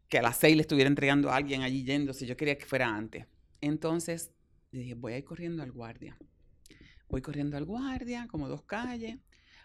[0.09, 2.25] que a las seis le estuviera entregando a alguien allí yéndose.
[2.25, 3.25] Yo quería que fuera antes.
[3.61, 4.33] Entonces,
[4.73, 6.17] dije, voy a ir corriendo al guardia.
[7.07, 9.19] Voy corriendo al guardia, como dos calles.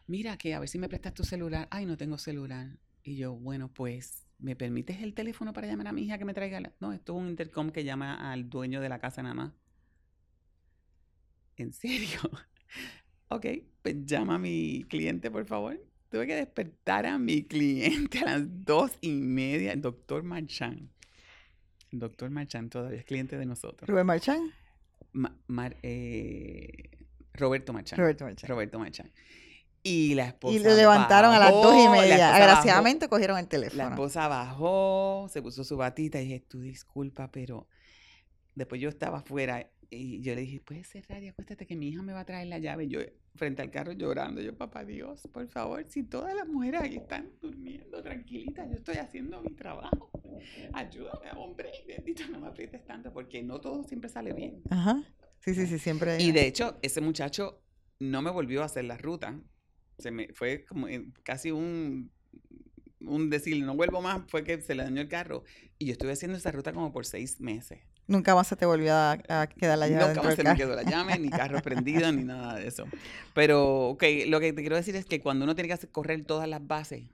[0.06, 1.66] Mira que a ver si me prestas tu celular.
[1.72, 2.78] Ay, no tengo celular.
[3.02, 6.34] Y yo, bueno, pues, ¿me permites el teléfono para llamar a mi hija que me
[6.34, 6.60] traiga?
[6.60, 6.72] La...
[6.78, 9.52] No, esto es un intercom que llama al dueño de la casa nada más.
[11.56, 12.20] ¿En serio?
[13.30, 13.46] ok,
[13.82, 15.80] pues llama a mi cliente, por favor.
[16.10, 20.90] Tuve que despertar a mi cliente a las dos y media, el doctor Marchán.
[21.92, 23.88] El doctor Marchán todavía es cliente de nosotros.
[23.88, 24.52] ¿Rubén Marchán?
[25.82, 26.90] eh,
[27.32, 27.98] Roberto Marchán.
[27.98, 28.48] Roberto Marchán.
[28.48, 29.10] Roberto Marchán.
[29.82, 30.54] Y la esposa.
[30.54, 32.34] Y lo levantaron a las dos y media.
[32.34, 33.82] Agraciadamente cogieron el teléfono.
[33.84, 37.66] La esposa bajó, se puso su batita y dije, tú disculpa, pero
[38.54, 42.02] después yo estaba afuera y yo le dije, puedes cerrar y acuéstate que mi hija
[42.02, 42.88] me va a traer la llave.
[42.88, 43.00] Yo
[43.34, 47.30] frente al carro llorando, yo, papá Dios, por favor, si todas las mujeres aquí están
[47.40, 50.10] durmiendo tranquilitas, yo estoy haciendo mi trabajo.
[50.72, 54.62] Ayúdame, hombre, bendito, no me aprietes tanto, porque no todo siempre sale bien.
[54.70, 55.02] Ajá.
[55.40, 56.20] Sí, sí, sí, siempre.
[56.20, 57.62] Y de hecho, ese muchacho
[57.98, 59.40] no me volvió a hacer la ruta.
[59.98, 60.86] Se me fue como
[61.24, 62.10] casi un
[63.00, 65.44] un decir, no vuelvo más, fue que se le dañó el carro.
[65.78, 67.80] Y yo estuve haciendo esa ruta como por seis meses.
[68.10, 69.18] Nunca más se te volvió a,
[69.56, 70.08] quedar la llave.
[70.08, 72.84] Nunca más se me quedó la llave, ni carro prendido, ni nada de eso.
[73.34, 76.48] Pero, ok, lo que te quiero decir es que cuando uno tiene que correr todas
[76.48, 77.04] las bases,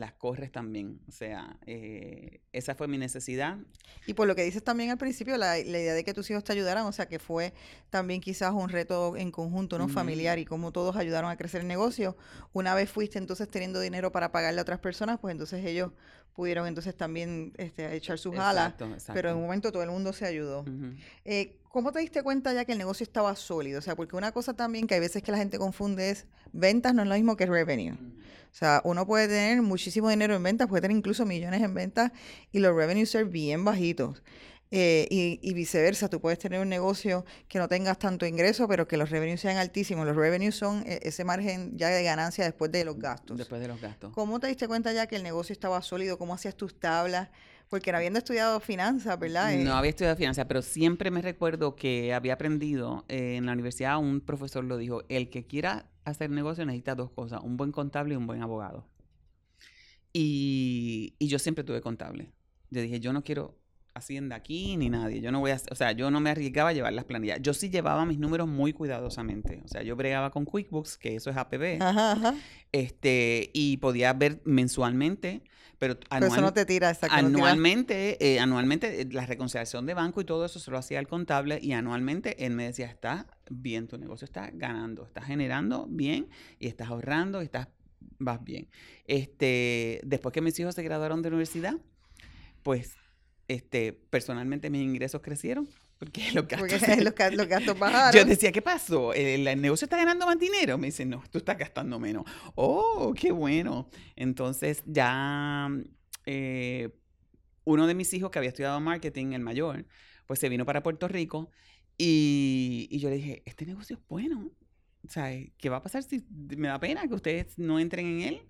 [0.00, 0.98] las corres también.
[1.06, 3.58] O sea, eh, esa fue mi necesidad.
[4.06, 6.52] Y por lo que dices también al principio, la, idea de que tus hijos te
[6.52, 7.52] ayudaran, o sea, que fue
[7.90, 9.88] también quizás un reto en conjunto, ¿no?
[9.88, 12.16] Familiar y cómo todos ayudaron a crecer el negocio.
[12.52, 15.92] Una vez fuiste entonces teniendo dinero para pagarle a otras personas, pues entonces ellos
[16.32, 18.74] pudieron entonces también este, echar sus alas.
[19.12, 20.64] Pero en un momento todo el mundo se ayudó.
[21.24, 23.78] eh, ¿Cómo te diste cuenta ya que el negocio estaba sólido?
[23.78, 26.92] O sea, porque una cosa también que hay veces que la gente confunde es ventas
[26.94, 27.92] no es lo mismo que revenue.
[27.92, 32.10] O sea, uno puede tener muchísimo dinero en ventas, puede tener incluso millones en ventas
[32.50, 34.20] y los revenues ser bien bajitos.
[34.72, 38.96] Eh, y, viceversa, tú puedes tener un negocio que no tengas tanto ingreso, pero que
[38.96, 40.06] los revenues sean altísimos.
[40.06, 43.38] Los revenues son eh, ese margen ya de ganancia después de los gastos.
[43.38, 44.12] Después de los gastos.
[44.12, 46.18] ¿Cómo te diste cuenta ya que el negocio estaba sólido?
[46.18, 47.28] ¿Cómo hacías tus tablas?
[47.70, 49.56] Porque no habiendo estudiado finanzas, ¿verdad?
[49.58, 53.96] No había estudiado finanzas, pero siempre me recuerdo que había aprendido eh, en la universidad,
[53.98, 58.14] un profesor lo dijo, el que quiera hacer negocio necesita dos cosas, un buen contable
[58.14, 58.88] y un buen abogado.
[60.12, 62.32] Y, y yo siempre tuve contable.
[62.70, 63.59] Yo dije, yo no quiero
[63.94, 65.20] Hacienda aquí ni nadie.
[65.20, 67.40] Yo no voy a, o sea, yo no me arriesgaba a llevar las planillas.
[67.42, 69.60] Yo sí llevaba mis números muy cuidadosamente.
[69.64, 71.78] O sea, yo bregaba con QuickBooks, que eso es APB.
[72.72, 75.42] Este, y podía ver mensualmente,
[75.80, 80.44] pero, eso no te tira anualmente, eh, anualmente eh, la reconciliación de banco y todo
[80.44, 84.26] eso se lo hacía el contable y anualmente él me decía, está bien, tu negocio
[84.26, 87.68] está ganando, estás generando bien y estás ahorrando, y estás
[88.18, 88.68] vas bien.
[89.06, 91.76] Este, después que mis hijos se graduaron de universidad,
[92.62, 92.96] pues
[93.50, 95.68] este, personalmente mis ingresos crecieron.
[95.98, 98.12] Porque los gastos, bajaron.
[98.12, 99.12] Yo decía, ¿qué pasó?
[99.12, 100.78] ¿El, negocio está ganando más dinero?
[100.78, 102.24] Me dice, no, tú estás gastando menos.
[102.54, 103.90] Oh, qué bueno.
[104.14, 105.68] Entonces ya
[106.26, 106.90] eh,
[107.64, 109.84] uno de mis hijos que había estudiado marketing, el mayor,
[110.26, 111.50] pues se vino para Puerto Rico
[111.98, 114.48] y, y yo le dije, este negocio es bueno.
[115.04, 118.20] O sea, ¿qué va a pasar si me da pena que ustedes no entren en
[118.20, 118.42] él?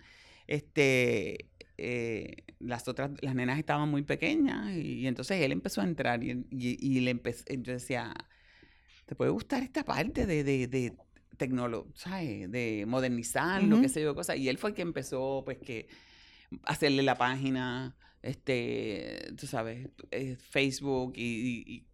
[0.47, 1.49] Este,
[1.83, 6.45] eh, las otras, las nenas estaban muy pequeñas y, entonces él empezó a entrar y,
[6.51, 8.13] y, le empecé, yo decía,
[9.07, 10.93] ¿te puede gustar esta parte de, de, de
[11.95, 12.51] ¿sabes?
[12.51, 14.37] De modernizar, lo que sé yo, cosas.
[14.37, 15.87] Y él fue el que empezó, pues, que
[16.65, 21.87] hacerle la página, este, tú sabes, eh, Facebook y,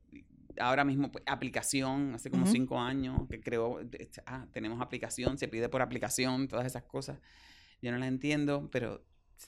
[0.59, 5.47] ahora mismo pues, aplicación, hace como cinco años que creó, este, ah, tenemos aplicación, se
[5.47, 7.19] pide por aplicación, todas esas cosas.
[7.81, 9.05] Yo no las entiendo, pero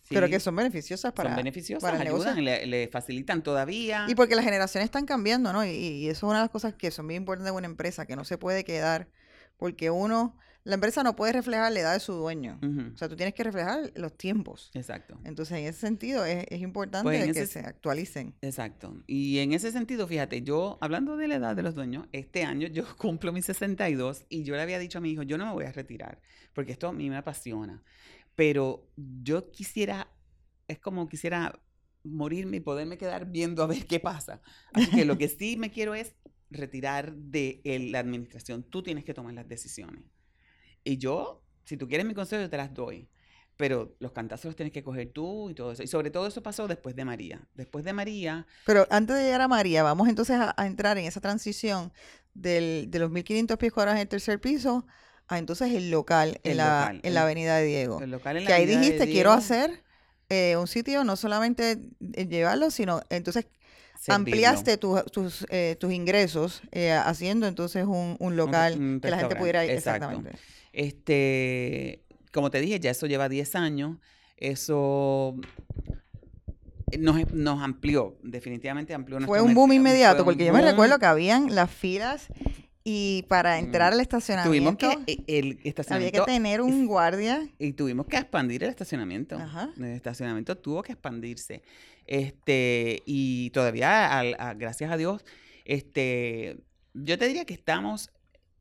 [0.10, 4.06] pero que son beneficiosas para, son beneficiosas, para ayudan, le, le, facilitan todavía.
[4.08, 5.66] Y porque las generaciones están cambiando, ¿no?
[5.66, 8.16] Y, eso es una de las cosas que son bien importantes de una empresa, que
[8.16, 9.08] no se puede quedar,
[9.58, 12.60] porque uno, la empresa no puede reflejar la edad de su dueño.
[12.94, 14.72] O sea, tú tienes que reflejar los tiempos.
[14.74, 15.20] Exacto.
[15.24, 18.36] Entonces, en ese sentido, es, importante pues que se actualicen.
[18.42, 18.96] Exacto.
[19.06, 22.68] Y en ese sentido, fíjate, yo, hablando de la edad de los dueños, este año
[22.68, 25.54] yo cumplo mis 62 y yo le había dicho a mi hijo, yo no me
[25.54, 26.20] voy a retirar,
[26.54, 27.84] porque esto a mí me apasiona
[28.40, 30.10] pero yo quisiera,
[30.70, 31.62] es como quisiera
[32.06, 34.42] morirme y poderme quedar viendo a ver qué pasa.
[34.72, 36.16] Así que lo que sí me quiero es
[36.50, 37.60] retirar de
[37.92, 38.64] la administración.
[38.64, 40.06] Tú tienes que tomar las decisiones.
[40.86, 43.10] Y yo, si tú quieres mi consejo, yo te las doy.
[43.58, 45.84] pero los cantazos los tienes que coger tú y todo eso.
[45.84, 47.46] Y sobre todo eso pasó después de María.
[47.56, 48.48] Después de María.
[48.66, 51.92] Pero antes de llegar a María, vamos entonces a, entrar en esa transición
[52.34, 54.88] del, de los 1500 pies cuadrados en el tercer piso
[55.30, 58.02] a entonces el local, en, la, en la Avenida de Diego.
[58.02, 59.84] El local en la que ahí dijiste, quiero hacer
[60.30, 61.80] eh, un sitio, no solamente
[62.14, 63.46] eh, llevarlo, sino entonces
[64.00, 64.16] servirlo.
[64.16, 69.18] ampliaste tu- tus, eh, tus ingresos eh, haciendo entonces un, un local un que la
[69.20, 69.72] gente pudiera ir.
[69.72, 70.06] exacto.
[70.06, 70.40] Exactamente.
[70.74, 73.98] Este, como te dije, ya eso lleva 10 años.
[74.38, 75.36] Eso
[76.98, 80.98] nos, nos amplió, definitivamente amplió Fue un boom mercado, inmediato, fue porque yo me recuerdo
[80.98, 82.28] que habían las filas
[82.84, 87.48] y para entrar al Tuvimos estacionamiento que eh, el había estacionamiento que tener un guardia.
[87.60, 89.36] y tuvimos que expandir el estacionamiento.
[89.38, 89.70] Ajá.
[89.78, 91.62] El estacionamiento tuvo que expandirse.
[92.08, 95.24] Este, y todavía, a- gracias a Dios,
[95.66, 96.58] este,
[96.94, 98.10] yo te diría que estamos,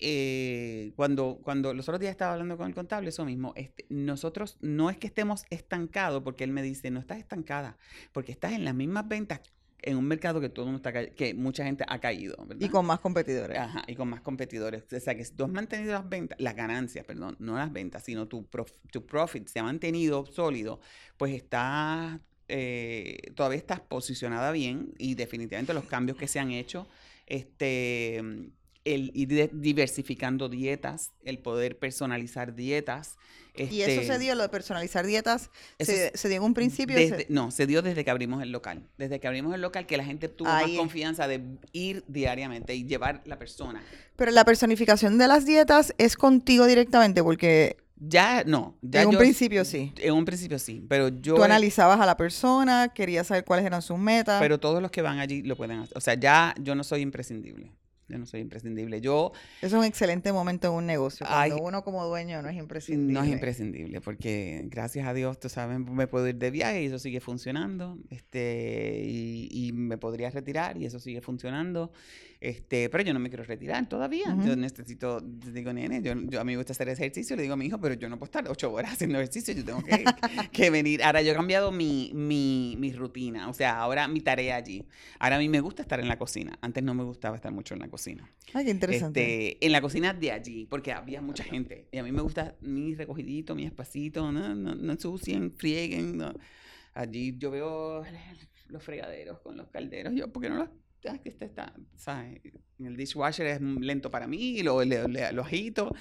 [0.00, 4.58] eh, cuando, cuando los otros días estaba hablando con el contable, eso mismo, este, nosotros
[4.60, 7.78] no es que estemos estancados, porque él me dice, no estás estancada,
[8.12, 9.40] porque estás en las mismas ventas
[9.80, 12.66] en un mercado que todo el mundo está que mucha gente ha caído, ¿verdad?
[12.66, 13.58] Y con más competidores.
[13.58, 14.84] Ajá, y con más competidores.
[14.92, 18.02] O sea, que si tú has mantenido las ventas, las ganancias, perdón, no las ventas,
[18.04, 20.80] sino tu, prof- tu profit se ha mantenido sólido,
[21.16, 26.88] pues estás, eh, todavía estás posicionada bien y definitivamente los cambios que se han hecho,
[27.26, 28.22] este,
[28.84, 33.16] el ir diversificando dietas, el poder personalizar dietas.
[33.54, 36.96] Y eso se este, dio, lo de personalizar dietas, se, se dio en un principio.
[36.96, 38.86] se- desde- no, se dio desde que abrimos el local.
[38.98, 40.72] Desde que abrimos el local, que la gente tuvo Ahí.
[40.72, 43.82] más confianza de ir diariamente y llevar la persona.
[44.14, 48.76] Pero la personificación de las dietas es contigo directamente, porque Ya, no.
[48.80, 49.92] Ya en un yo- principio sí.
[49.96, 51.34] En un principio sí, pero yo...
[51.34, 54.40] Tú analizabas a la persona, querías saber cuáles eran sus metas.
[54.40, 55.98] pero todos los que van allí lo pueden hacer.
[55.98, 57.72] O sea, ya yo no soy imprescindible.
[58.08, 59.00] Yo no soy imprescindible.
[59.00, 61.26] Yo es un excelente momento en un negocio.
[61.26, 63.12] Cuando uno como dueño no es imprescindible.
[63.12, 66.86] no es imprescindible porque gracias a Dios, tú sabes, me puedo ir de viaje y
[66.86, 67.98] eso sigue funcionando.
[68.10, 71.92] Este, y, y me podría retirar y eso sigue funcionando.
[72.40, 74.26] Este, pero yo no me quiero retirar todavía.
[74.46, 77.56] Yo necesito, digo, nene, yo, yo- a mí me gusta hacer ejercicio, le digo a
[77.56, 80.04] mi hijo, pero yo no puedo estar ocho horas haciendo ejercicio, yo tengo que,
[80.52, 81.02] que venir.
[81.02, 84.84] Ahora yo he cambiado mi, mi, mi rutina, o sea, ahora mi tarea allí.
[85.18, 86.56] Ahora a mí me gusta estar en la cocina.
[86.60, 88.30] Antes no me gustaba estar mucho en la cocina.
[88.54, 89.20] Ay, qué interesante.
[89.52, 91.88] Este, en la cocina de allí, porque había mucha gente.
[91.90, 96.16] Y a mí me gusta mi recogidito, mi espacito, no, no, no ensucien, frieguen.
[96.18, 96.32] no.
[96.94, 98.04] Allí yo veo
[98.68, 100.14] los fregaderos con los calderos.
[100.14, 100.68] Yo, ¿por qué no los.?
[101.08, 102.40] Ah, que este está, ¿sabes?
[102.78, 105.94] El dishwasher es lento para mí, lo, le- le- lo agito.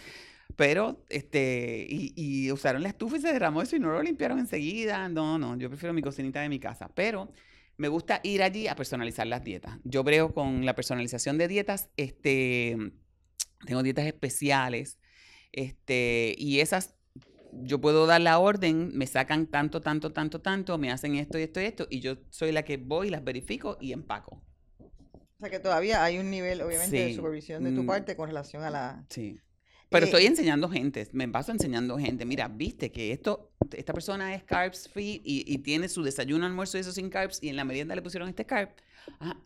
[0.55, 4.39] Pero, este, y, y usaron la estufa y se derramó eso y no lo limpiaron
[4.39, 5.09] enseguida.
[5.09, 6.89] No, no, yo prefiero mi cocinita de mi casa.
[6.95, 7.31] Pero
[7.77, 9.79] me gusta ir allí a personalizar las dietas.
[9.83, 12.77] Yo brego con la personalización de dietas, este,
[13.65, 14.99] tengo dietas especiales,
[15.51, 16.95] este, y esas
[17.53, 21.43] yo puedo dar la orden, me sacan tanto, tanto, tanto, tanto, me hacen esto y
[21.43, 24.43] esto y esto, y yo soy la que voy, las verifico y empaco.
[25.37, 27.87] O sea que todavía hay un nivel, obviamente, de supervisión de tu mm.
[27.87, 29.05] parte con relación a la...
[29.09, 29.39] Sí.
[29.89, 32.25] Pero Eh, estoy enseñando gente, me paso enseñando gente.
[32.25, 36.77] Mira, viste que esto, esta persona es carbs free y, y tiene su desayuno, almuerzo
[36.77, 38.69] y eso sin carbs, y en la merienda le pusieron este carb.
[39.19, 39.37] Ah,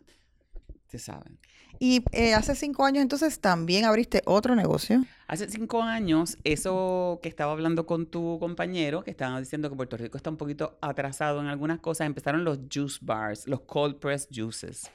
[0.88, 1.38] se saben.
[1.78, 5.04] Y eh, hace cinco años entonces también abriste otro negocio.
[5.26, 9.96] Hace cinco años, eso que estaba hablando con tu compañero, que estaba diciendo que Puerto
[9.96, 14.28] Rico está un poquito atrasado en algunas cosas, empezaron los juice bars, los cold press
[14.32, 14.90] juices.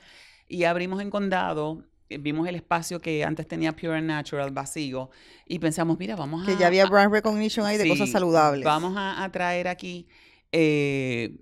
[0.47, 5.09] Y abrimos en Condado, eh, vimos el espacio que antes tenía Pure and Natural vacío
[5.45, 6.45] y pensamos, mira, vamos a...
[6.45, 8.63] Que ya había a- brand recognition ahí de cosas saludables.
[8.63, 10.07] Vamos a, a traer aquí
[10.51, 11.35] eh,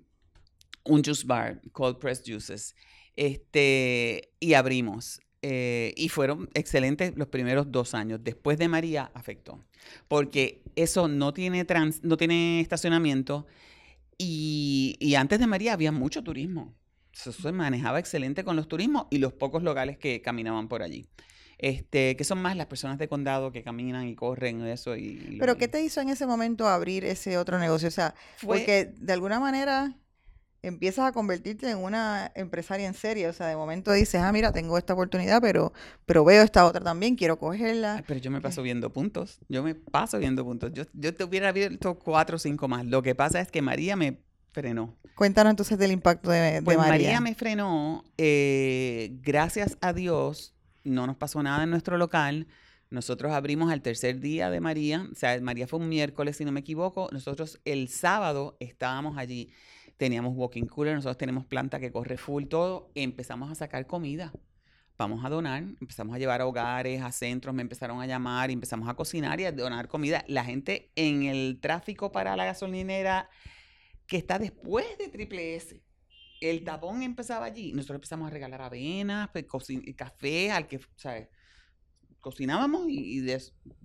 [0.84, 2.74] un juice bar, cold press juices.
[3.14, 5.20] Este, y abrimos.
[5.42, 8.18] eh, y fueron excelentes los primeros dos años.
[8.24, 9.64] Después de María afectó.
[10.08, 13.46] Porque eso no tiene, trans, no tiene estacionamiento.
[14.18, 16.74] Y, y antes de María había mucho turismo.
[17.16, 21.08] Se manejaba excelente con los turismos y los pocos locales que caminaban por allí.
[21.58, 24.94] Este, que son más las personas de condado que caminan y corren eso.
[24.96, 27.88] Y, y Pero ¿qué te hizo en ese momento abrir ese otro negocio?
[27.88, 29.96] O sea, fue- porque de alguna manera
[30.60, 33.28] empiezas a convertirte en una empresaria en serie.
[33.28, 35.72] O sea, de momento dices, ah, mira, tengo esta oportunidad, pero,
[36.04, 37.96] pero veo esta otra también, quiero cogerla.
[37.96, 39.38] Ay, pero yo me paso viendo puntos.
[39.48, 40.72] Yo me paso viendo puntos.
[40.74, 42.84] Yo, yo te hubiera abierto cuatro o cinco más.
[42.84, 44.25] Lo que pasa es que María me
[44.56, 44.96] frenó.
[45.14, 46.92] Cuéntanos entonces del impacto de, de Pues María.
[46.92, 47.20] María.
[47.20, 48.04] me frenó.
[48.16, 52.46] eh, gracias a Dios, no nos pasó nada en nuestro local.
[52.88, 55.06] Nosotros abrimos al tercer día de María.
[55.12, 57.08] O sea, María fue un miércoles, si no me equivoco.
[57.12, 59.50] Nosotros el sábado estábamos allí.
[59.98, 62.90] Teníamos walking cooler, nosotros tenemos planta que corre full todo.
[62.94, 64.32] Empezamos a sacar comida
[64.98, 65.62] vamos a donar.
[65.80, 69.38] Empezamos a llevar a hogares, a centros, me empezaron a llamar y empezamos a cocinar
[69.40, 70.24] y a donar comida.
[70.26, 73.28] La gente en el tráfico para la gasolinera
[74.06, 75.82] que está después de Triple S.
[76.40, 77.72] El tapón empezaba allí.
[77.72, 79.46] Nosotros empezamos a regalar avenas, pues,
[79.96, 81.28] café, al que, ¿sabes?
[82.20, 83.26] Cocinábamos y,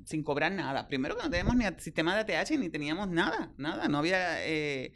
[0.05, 0.87] sin cobrar nada.
[0.87, 3.87] Primero que no teníamos ni sistema de ATH ni teníamos nada, nada.
[3.87, 4.93] No había eh,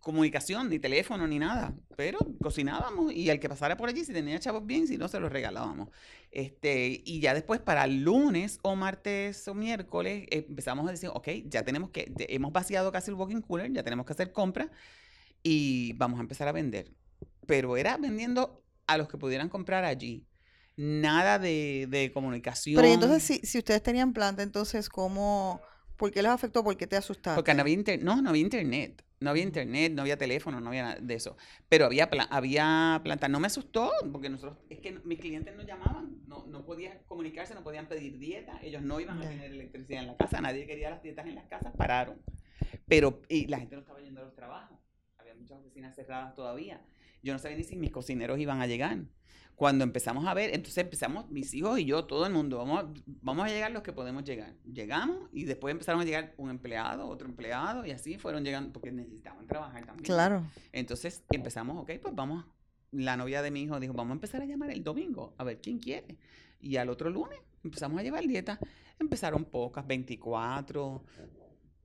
[0.00, 1.74] comunicación, ni teléfono, ni nada.
[1.96, 5.20] Pero cocinábamos y al que pasara por allí, si tenía chavos bien, si no, se
[5.20, 5.88] los regalábamos.
[6.30, 11.62] Este, y ya después, para lunes o martes o miércoles, empezamos a decir, ok, ya
[11.64, 14.68] tenemos que, hemos vaciado casi el walking cooler, ya tenemos que hacer compras
[15.42, 16.92] y vamos a empezar a vender.
[17.46, 20.24] Pero era vendiendo a los que pudieran comprar allí.
[20.76, 22.80] Nada de, de comunicación.
[22.80, 25.60] Pero entonces, si, si ustedes tenían planta, entonces, ¿cómo,
[25.98, 26.64] ¿por qué les afectó?
[26.64, 27.36] ¿Por qué te asustaste?
[27.36, 29.04] Porque no había, no, no había internet.
[29.20, 31.36] No había internet, no había teléfono, no había nada de eso.
[31.68, 33.28] Pero había, había planta.
[33.28, 37.52] No me asustó, porque nosotros, es que mis clientes nos llamaban, no, no podían comunicarse,
[37.52, 40.90] no podían pedir dieta, ellos no iban a tener electricidad en la casa, nadie quería
[40.90, 42.22] las dietas en las casas, pararon.
[42.86, 44.78] Pero, y la gente no estaba yendo a los trabajos,
[45.18, 46.80] había muchas oficinas cerradas todavía.
[47.22, 48.98] Yo no sabía ni si mis cocineros iban a llegar
[49.58, 53.44] cuando empezamos a ver, entonces empezamos, mis hijos y yo, todo el mundo, vamos, vamos
[53.44, 54.54] a llegar los que podemos llegar.
[54.72, 58.92] Llegamos y después empezaron a llegar un empleado, otro empleado y así fueron llegando porque
[58.92, 60.04] necesitaban trabajar también.
[60.04, 60.46] Claro.
[60.70, 62.44] Entonces empezamos, ok, pues vamos,
[62.92, 65.60] la novia de mi hijo dijo, vamos a empezar a llamar el domingo, a ver
[65.60, 66.16] quién quiere.
[66.60, 68.60] Y al otro lunes empezamos a llevar dieta.
[69.00, 71.02] Empezaron pocas, 24,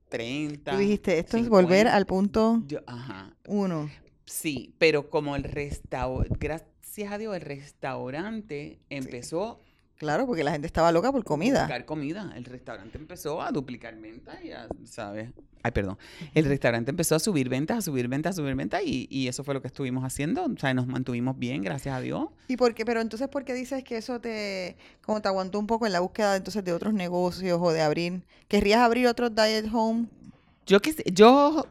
[0.08, 0.70] 30.
[0.70, 3.36] Tú dijiste, esto es volver al punto ajá.
[3.48, 3.90] uno.
[4.26, 9.60] Sí, pero como el restaurante, gracias a Dios, el restaurante empezó.
[9.96, 11.60] Claro, porque la gente estaba loca por comida.
[11.60, 12.32] Buscar comida.
[12.36, 15.30] El restaurante empezó a duplicar ventas y ¿sabes?
[15.62, 15.96] Ay, perdón.
[16.34, 19.44] El restaurante empezó a subir ventas, a subir ventas, a subir ventas y, y, eso
[19.44, 20.44] fue lo que estuvimos haciendo.
[20.44, 22.28] O sea, nos mantuvimos bien, gracias a Dios.
[22.48, 22.84] ¿Y por qué?
[22.84, 26.00] Pero entonces, ¿por qué dices que eso te, como te aguantó un poco en la
[26.00, 28.24] búsqueda entonces de otros negocios o de abrir?
[28.48, 30.06] ¿Querrías abrir otro diet home?
[30.66, 31.66] Yo, yo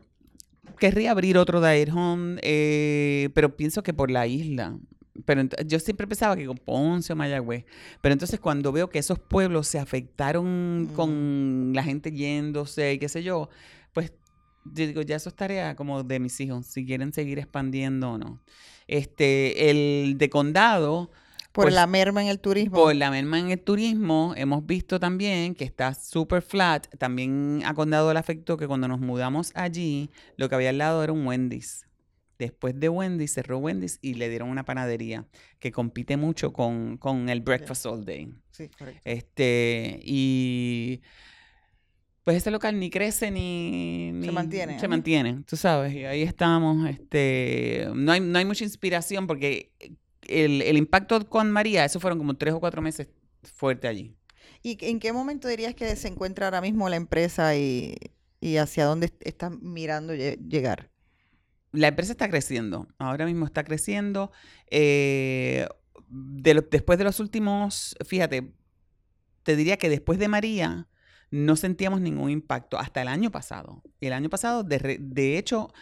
[0.75, 4.77] querría abrir otro diet home, eh, pero pienso que por la isla
[5.25, 7.65] pero yo siempre pensaba que con Ponce o Mayagüez,
[8.01, 11.73] pero entonces cuando veo que esos pueblos se afectaron con mm.
[11.75, 13.49] la gente yéndose y qué sé yo,
[13.93, 14.11] pues
[14.65, 18.17] yo digo, ya eso es tarea como de mis hijos, si quieren seguir expandiendo o
[18.17, 18.41] no.
[18.87, 21.11] Este, el de condado...
[21.53, 22.75] Por pues la merma en el turismo.
[22.75, 26.87] Por la merma en el turismo, hemos visto también que está súper flat.
[26.97, 31.03] También ha condado el afecto que cuando nos mudamos allí, lo que había al lado
[31.03, 31.85] era un Wendy's.
[32.39, 35.27] Después de Wendy's, cerró Wendy's y le dieron una panadería
[35.59, 38.33] que compite mucho con, el Breakfast All Day.
[38.49, 39.01] Sí, correcto.
[39.05, 41.01] Este, y
[42.23, 44.79] pues ese local ni crece ni, se mantiene.
[44.79, 46.89] Se mantiene, tú sabes, y ahí estamos.
[46.89, 49.71] Este, no, hay, no hay mucha inspiración porque
[50.27, 53.07] el, impacto con María, eso fueron como tres o cuatro meses
[53.43, 54.15] fuerte allí.
[54.61, 57.95] ¿Y en qué momento dirías que se encuentra ahora mismo la empresa y,
[58.39, 60.93] y hacia dónde está mirando llegar?
[61.73, 64.31] la empresa está creciendo, ahora mismo está creciendo.
[64.69, 65.67] Eh,
[66.07, 68.53] después de los últimos, fíjate,
[69.41, 70.87] te diría que después de María
[71.31, 73.81] no sentíamos ningún impacto hasta el año pasado.
[73.99, 75.73] El año pasado, de, hecho,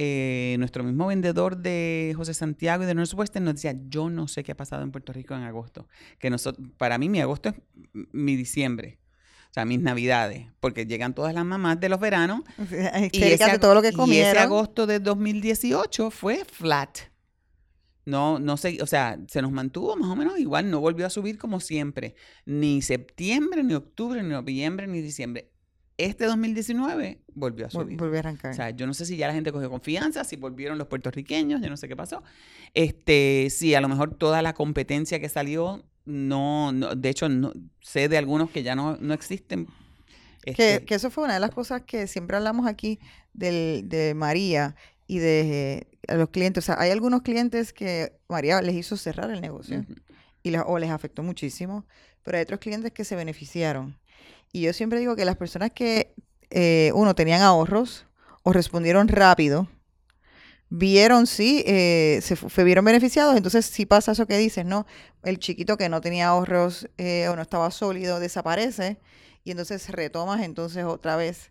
[0.00, 4.44] eh, nuestro mismo vendedor de José Santiago y de Northwestern nos decía, yo no sé
[4.44, 5.88] qué ha pasado en Puerto Rico en agosto.
[6.20, 7.56] Que nosotros, para mí mi agosto es
[8.12, 9.00] mi diciembre
[9.50, 12.42] o sea, mis navidades, porque llegan todas las mamás de los veranos.
[13.12, 16.98] y ese, todo lo que Y ese agosto de 2018 fue flat.
[18.04, 21.10] No, no sé, o sea, se nos mantuvo más o menos igual, no volvió a
[21.10, 22.14] subir como siempre.
[22.44, 25.50] Ni septiembre, ni octubre, ni noviembre, ni diciembre.
[25.98, 27.98] Este 2019 volvió a subir.
[27.98, 28.52] Volvió a arrancar.
[28.52, 31.60] O sea, yo no sé si ya la gente cogió confianza, si volvieron los puertorriqueños,
[31.60, 32.22] yo no sé qué pasó.
[32.72, 37.52] Este, sí, a lo mejor toda la competencia que salió no, no de hecho, no,
[37.80, 39.66] sé de algunos que ya no, no existen.
[40.42, 42.98] Que, este que, eso fue una de las cosas que siempre hablamos aquí
[43.34, 44.74] del, de María
[45.06, 46.64] y de los clientes.
[46.64, 49.84] O sea, hay algunos clientes que María les hizo cerrar el negocio
[50.42, 51.84] y o les afectó muchísimo,
[52.22, 53.98] pero hay otros clientes que se beneficiaron.
[54.52, 56.14] Y yo siempre digo que las personas que,
[56.50, 58.06] eh, uno, tenían ahorros
[58.42, 59.68] o respondieron rápido,
[60.70, 64.86] vieron, sí, eh, se, vieron beneficiados, entonces sí pasa eso que dices, ¿no?
[65.22, 68.98] El chiquito que no tenía ahorros eh, o no estaba sólido desaparece
[69.44, 71.50] y entonces retomas entonces otra vez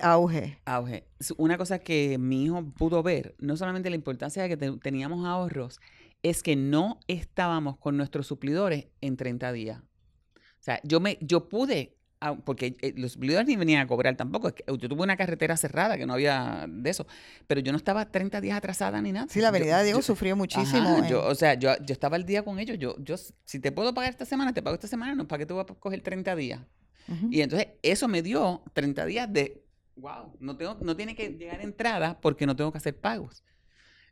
[0.00, 0.58] auge.
[0.64, 1.06] Auge.
[1.36, 5.78] Una cosa que mi hijo pudo ver, no solamente la importancia de que teníamos ahorros,
[6.24, 9.82] es que no estábamos con nuestros suplidores en 30 días.
[9.82, 14.16] O sea, yo, me, yo pude ah, porque eh, los suplidores ni venían a cobrar
[14.16, 14.48] tampoco.
[14.48, 17.06] Es que yo tuve una carretera cerrada que no había de eso.
[17.46, 19.26] Pero yo no estaba 30 días atrasada ni nada.
[19.28, 20.88] Sí, la Yo- Avenida de Diego yo- sufrió muchísimo.
[20.88, 22.78] Ajá, en- yo, o sea, yo, yo estaba al día con ellos.
[22.78, 25.14] Yo, yo, si te puedo pagar esta semana, te pago esta semana.
[25.14, 26.60] No, ¿para qué te voy a coger 30 días?
[27.30, 29.62] Y entonces eso me dio 30 días de,
[29.96, 33.42] wow, no, tengo, no tiene que llegar entrada porque no tengo que hacer pagos.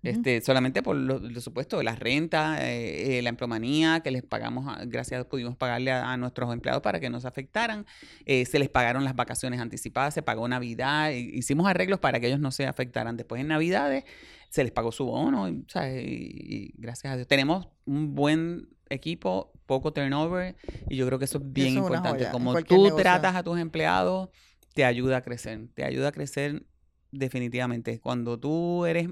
[0.02, 4.22] Este, solamente por lo, lo supuesto de la renta, eh, eh, la empleomanía, que les
[4.24, 7.28] pagamos, a- gracias a Dios pudimos pagarle a, a nuestros empleados para que no se
[7.28, 7.86] afectaran.
[8.26, 12.26] Eh, se les pagaron las vacaciones anticipadas, se pagó Navidad, hi- hicimos arreglos para que
[12.26, 13.16] ellos no se afectaran.
[13.16, 14.02] Después en Navidades
[14.48, 17.28] se les pagó su bono, y, y- y gracias a Dios.
[17.28, 20.56] Tenemos un buen equipo, poco turnover,
[20.90, 22.18] y yo creo que eso es bien Eso importante.
[22.24, 22.96] joya Como tú negocio.
[22.96, 24.30] tratas a tus empleados,
[24.74, 26.66] te ayuda a crecer, te ayuda a crecer
[27.12, 28.00] definitivamente.
[28.00, 29.08] Cuando tú eres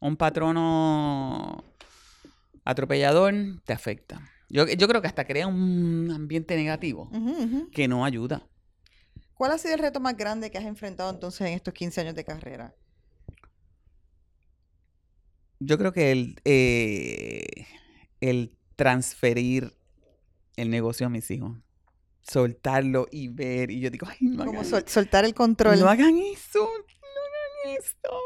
[0.00, 1.62] un patrono
[2.64, 3.34] atropellador,
[3.64, 4.20] te afecta.
[4.48, 7.10] Yo, yo creo que hasta crea un ambiente negativo
[7.72, 8.46] que no ayuda.
[9.34, 12.14] ¿Cuál ha sido el reto más grande que has enfrentado entonces en estos 15 años
[12.14, 12.74] de carrera?
[15.60, 17.66] Yo creo que el, eh,
[18.20, 19.74] el transferir
[20.56, 21.56] el negocio a mis hijos,
[22.22, 25.78] soltarlo y ver, y yo digo, ay, no Como hagan, sol- soltar el control.
[25.78, 28.20] no hagan eso, no hagan eso.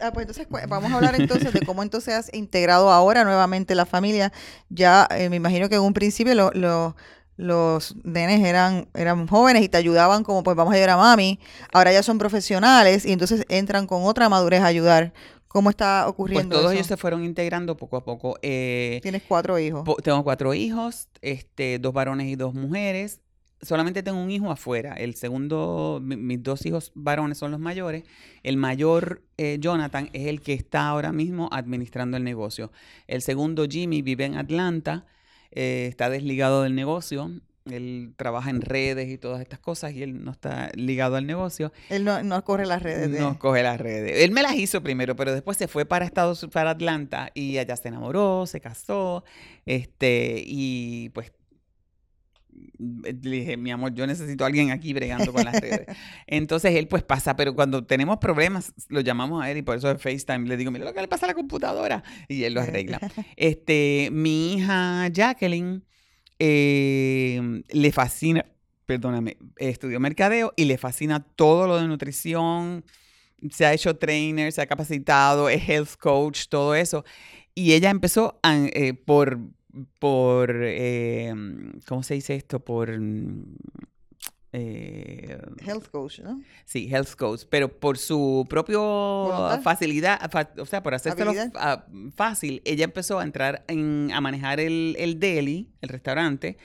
[0.00, 3.74] Ah, pues entonces cu- vamos a hablar entonces de cómo entonces has integrado ahora nuevamente
[3.74, 4.32] la familia.
[4.68, 6.96] Ya eh, me imagino que en un principio lo- lo-
[7.36, 11.38] los nenes eran, eran jóvenes y te ayudaban como pues vamos a ayudar a mami.
[11.72, 15.12] Ahora ya son profesionales y entonces entran con otra madurez a ayudar.
[15.46, 16.74] ¿Cómo está Pues ocurriendo todos eso?
[16.74, 18.36] ellos se fueron integrando poco a poco.
[18.42, 19.84] Eh, Tienes cuatro hijos.
[20.02, 23.20] Tengo cuatro hijos, este, dos varones y dos mujeres.
[23.60, 24.94] Solamente tengo un hijo afuera.
[24.94, 28.04] El segundo, mi- mis dos hijos varones son los mayores.
[28.42, 32.70] El mayor, eh, Jonathan, es el que está ahora mismo administrando el negocio.
[33.08, 35.06] El segundo, Jimmy, vive en Atlanta.
[35.50, 37.30] eh, está desligado del negocio.
[37.64, 41.72] Él trabaja en redes y todas estas cosas y él no está ligado al negocio.
[41.90, 43.18] Él no, no corre las redes de...
[43.20, 44.22] No coge las redes.
[44.24, 47.76] Él me las hizo primero, pero después se fue para Estados para Atlanta y allá
[47.76, 49.24] se enamoró, se casó,
[49.66, 51.32] este, y pues
[52.78, 55.86] le dije, mi amor, yo necesito a alguien aquí bregando con las redes.
[56.26, 59.90] Entonces él pues pasa, pero cuando tenemos problemas, lo llamamos a él y por eso
[59.90, 60.46] es FaceTime.
[60.48, 63.00] Le digo, mira lo que le pasa a la computadora y él lo arregla.
[63.36, 65.82] Este, mi hija Jacqueline
[66.38, 68.44] eh, le fascina,
[68.86, 72.84] perdóname, estudió mercadeo y le fascina todo lo de nutrición.
[73.50, 77.04] Se ha hecho trainer, se ha capacitado, es health coach, todo eso.
[77.54, 79.40] Y ella empezó a, eh, por,
[79.98, 81.32] por eh,
[81.86, 82.60] ¿cómo se dice esto?
[82.60, 83.56] Por, mm,
[84.52, 86.40] eh, Health coach, ¿no?
[86.64, 89.60] Sí, health coach, pero por su propio ¿Voluntad?
[89.62, 94.58] facilidad, fa- o sea, por hacérselo ah, fácil, ella empezó a entrar en, a manejar
[94.60, 96.56] el, el deli, el restaurante,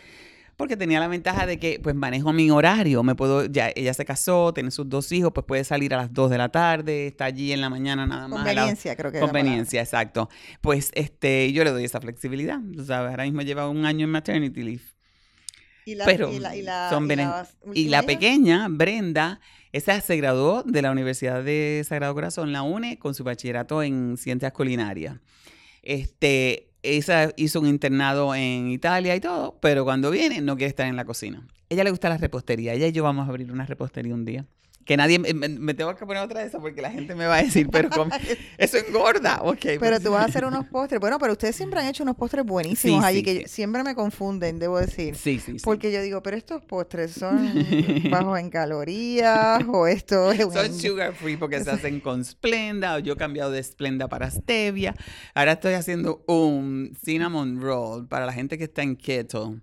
[0.57, 4.05] porque tenía la ventaja de que, pues, manejo mi horario, me puedo, ya, ella se
[4.05, 7.25] casó, tiene sus dos hijos, pues puede salir a las 2 de la tarde, está
[7.25, 8.45] allí en la mañana nada más.
[8.45, 9.23] la- Conveniencia, creo que es.
[9.23, 10.29] Conveniencia, exacto.
[10.61, 14.11] Pues, este, yo le doy esa flexibilidad, tú sabes, ahora mismo lleva un año en
[14.11, 14.83] maternity leave.
[15.85, 19.41] Y la, Pero y la, y la, son y la Y la pequeña, Brenda,
[19.73, 24.15] esa se graduó de la Universidad de Sagrado Corazón, la UNE, con su bachillerato en
[24.15, 25.17] ciencias culinarias.
[25.81, 30.87] Este, esa hizo un internado en Italia y todo, pero cuando viene no quiere estar
[30.87, 31.47] en la cocina.
[31.69, 32.73] Ella le gusta la repostería.
[32.73, 34.45] Ella y yo vamos a abrir una repostería un día.
[34.85, 37.35] Que nadie, me, me- tengo que poner otra de esas porque la gente me va
[37.37, 37.89] a decir, pero
[38.57, 39.39] eso engorda.
[39.43, 39.57] Ok.
[39.61, 40.99] Pero pues- tú vas a hacer unos postres.
[40.99, 43.83] Bueno, pero ustedes siempre han hecho unos postres buenísimos Sí, allí sí, que yo- siempre
[43.83, 45.15] me confunden, debo decir.
[45.15, 45.63] Sí, sí, sí.
[45.63, 47.53] Porque yo digo, pero estos postres son
[48.11, 52.95] bajos en calorías o esto es Son un- sugar free porque se hacen con Splenda
[52.95, 54.95] o yo he cambiado de Splenda para Stevia.
[55.33, 59.55] Ahora estoy haciendo un cinnamon roll para la gente que está en keto.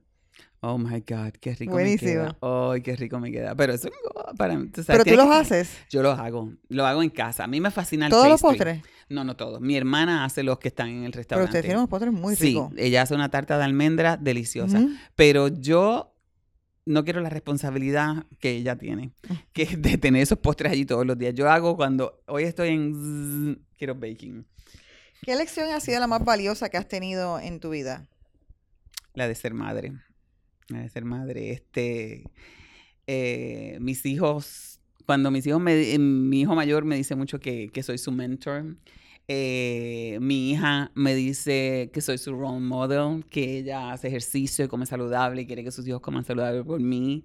[0.62, 2.10] Oh my God, qué rico me Buenísimo.
[2.12, 2.38] queda.
[2.42, 3.54] Ay, qué rico me queda.
[3.54, 3.88] Pero eso
[4.36, 5.70] para sabes, Pero tú los que- haces.
[5.88, 6.52] Yo los hago.
[6.68, 7.44] Lo hago en casa.
[7.44, 8.82] A mí me fascina el Todos los postres.
[9.08, 9.60] No, no todos.
[9.60, 11.48] Mi hermana hace los que están en el Pero restaurante.
[11.50, 12.72] ustedes tienen unos postres muy sí, ricos.
[12.76, 14.86] ella hace una tarta de almendra deliciosa.
[15.16, 16.14] Pero yo
[16.84, 19.12] no quiero la responsabilidad que ella tiene,
[19.52, 21.34] que es de tener esos postres allí todos los días.
[21.34, 24.46] Yo hago cuando hoy estoy en zzz, quiero baking,
[25.22, 28.06] ¿Qué lección ha sido la más valiosa que has tenido en tu vida?
[29.14, 29.92] la de ser madre,
[30.78, 31.50] de ser madre.
[31.50, 32.30] Este,
[33.06, 37.68] eh, mis hijos, cuando mis hijos me, eh, mi hijo mayor me dice mucho que,
[37.68, 38.76] que soy su mentor.
[39.32, 44.68] Eh, mi hija me dice que soy su role model, que ella hace ejercicio y
[44.68, 47.24] come saludable y quiere que sus hijos coman saludable por mí.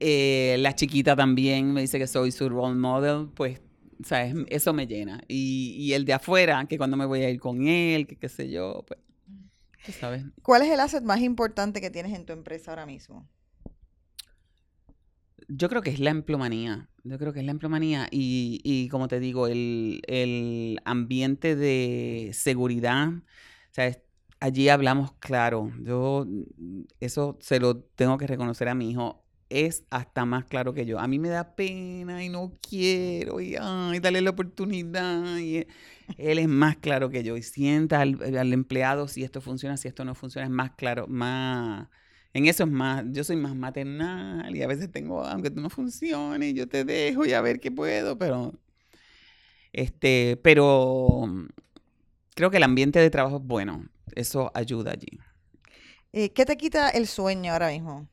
[0.00, 3.60] Eh, la chiquita también me dice que soy su role model, pues,
[4.02, 4.34] ¿sabes?
[4.48, 5.22] Eso me llena.
[5.28, 8.28] Y, y el de afuera, que cuando me voy a ir con él, que qué
[8.28, 8.98] sé yo, pues,
[9.84, 10.24] tú sabes.
[10.42, 13.28] ¿Cuál es el asset más importante que tienes en tu empresa ahora mismo?
[15.48, 16.88] yo creo que es la emplomanía.
[17.04, 18.08] Yo creo que es la emplomanía.
[18.10, 23.08] Y, y como te digo, el, el ambiente de seguridad.
[23.08, 23.22] O
[23.72, 23.96] sea,
[24.40, 25.72] allí hablamos claro.
[25.82, 26.26] Yo
[27.00, 29.23] eso se lo tengo que reconocer a mi hijo.
[29.62, 30.98] Es hasta más claro que yo.
[30.98, 33.40] A mí me da pena y no quiero.
[33.40, 35.38] Y ay, dale la oportunidad.
[35.38, 35.66] Y
[36.18, 37.36] él es más claro que yo.
[37.36, 40.46] Y sienta al, al empleado si esto funciona, si esto no funciona.
[40.46, 41.88] Es más claro, más
[42.34, 46.52] en eso es más, yo soy más maternal y a veces tengo, aunque no funcione,
[46.52, 48.52] yo te dejo y a ver qué puedo, pero,
[49.72, 51.28] este, pero
[52.34, 55.20] creo que el ambiente de trabajo es bueno, eso ayuda allí.
[56.12, 58.08] Eh, ¿Qué te quita el sueño ahora mismo?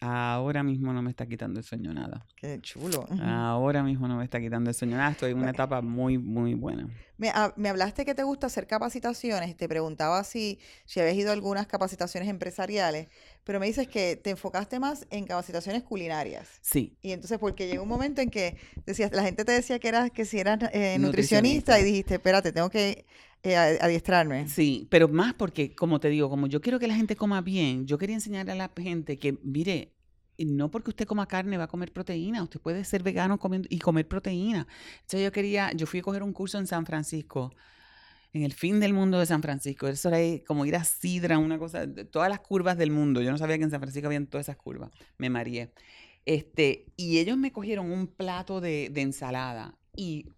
[0.00, 2.26] Ahora mismo no me está quitando el sueño nada.
[2.36, 3.06] Qué chulo.
[3.22, 5.10] Ahora mismo no me está quitando el sueño nada.
[5.10, 6.88] Estoy en una etapa muy, muy buena.
[7.18, 9.56] Me, me hablaste que te gusta hacer capacitaciones.
[9.56, 13.08] Te preguntaba si, si habías ido a algunas capacitaciones empresariales,
[13.44, 16.48] pero me dices que te enfocaste más en capacitaciones culinarias.
[16.60, 16.96] Sí.
[17.00, 20.10] Y entonces, porque llegó un momento en que decías, la gente te decía que eras,
[20.10, 23.06] que si eras eh, nutricionista, y dijiste, espérate, tengo que
[23.42, 24.48] eh, adiestrarme.
[24.48, 27.86] Sí, pero más porque, como te digo, como yo quiero que la gente coma bien,
[27.86, 29.95] yo quería enseñarle a la gente que, mire,
[30.44, 33.78] no porque usted coma carne va a comer proteína, usted puede ser vegano comiendo, y
[33.78, 34.66] comer proteína.
[34.96, 37.54] Entonces yo quería, yo fui a coger un curso en San Francisco,
[38.32, 39.88] en el fin del mundo de San Francisco.
[39.88, 43.22] Eso era como ir a Sidra, una cosa, todas las curvas del mundo.
[43.22, 44.90] Yo no sabía que en San Francisco habían todas esas curvas.
[45.16, 45.72] Me mareé.
[46.26, 50.28] Este, y ellos me cogieron un plato de, de ensalada y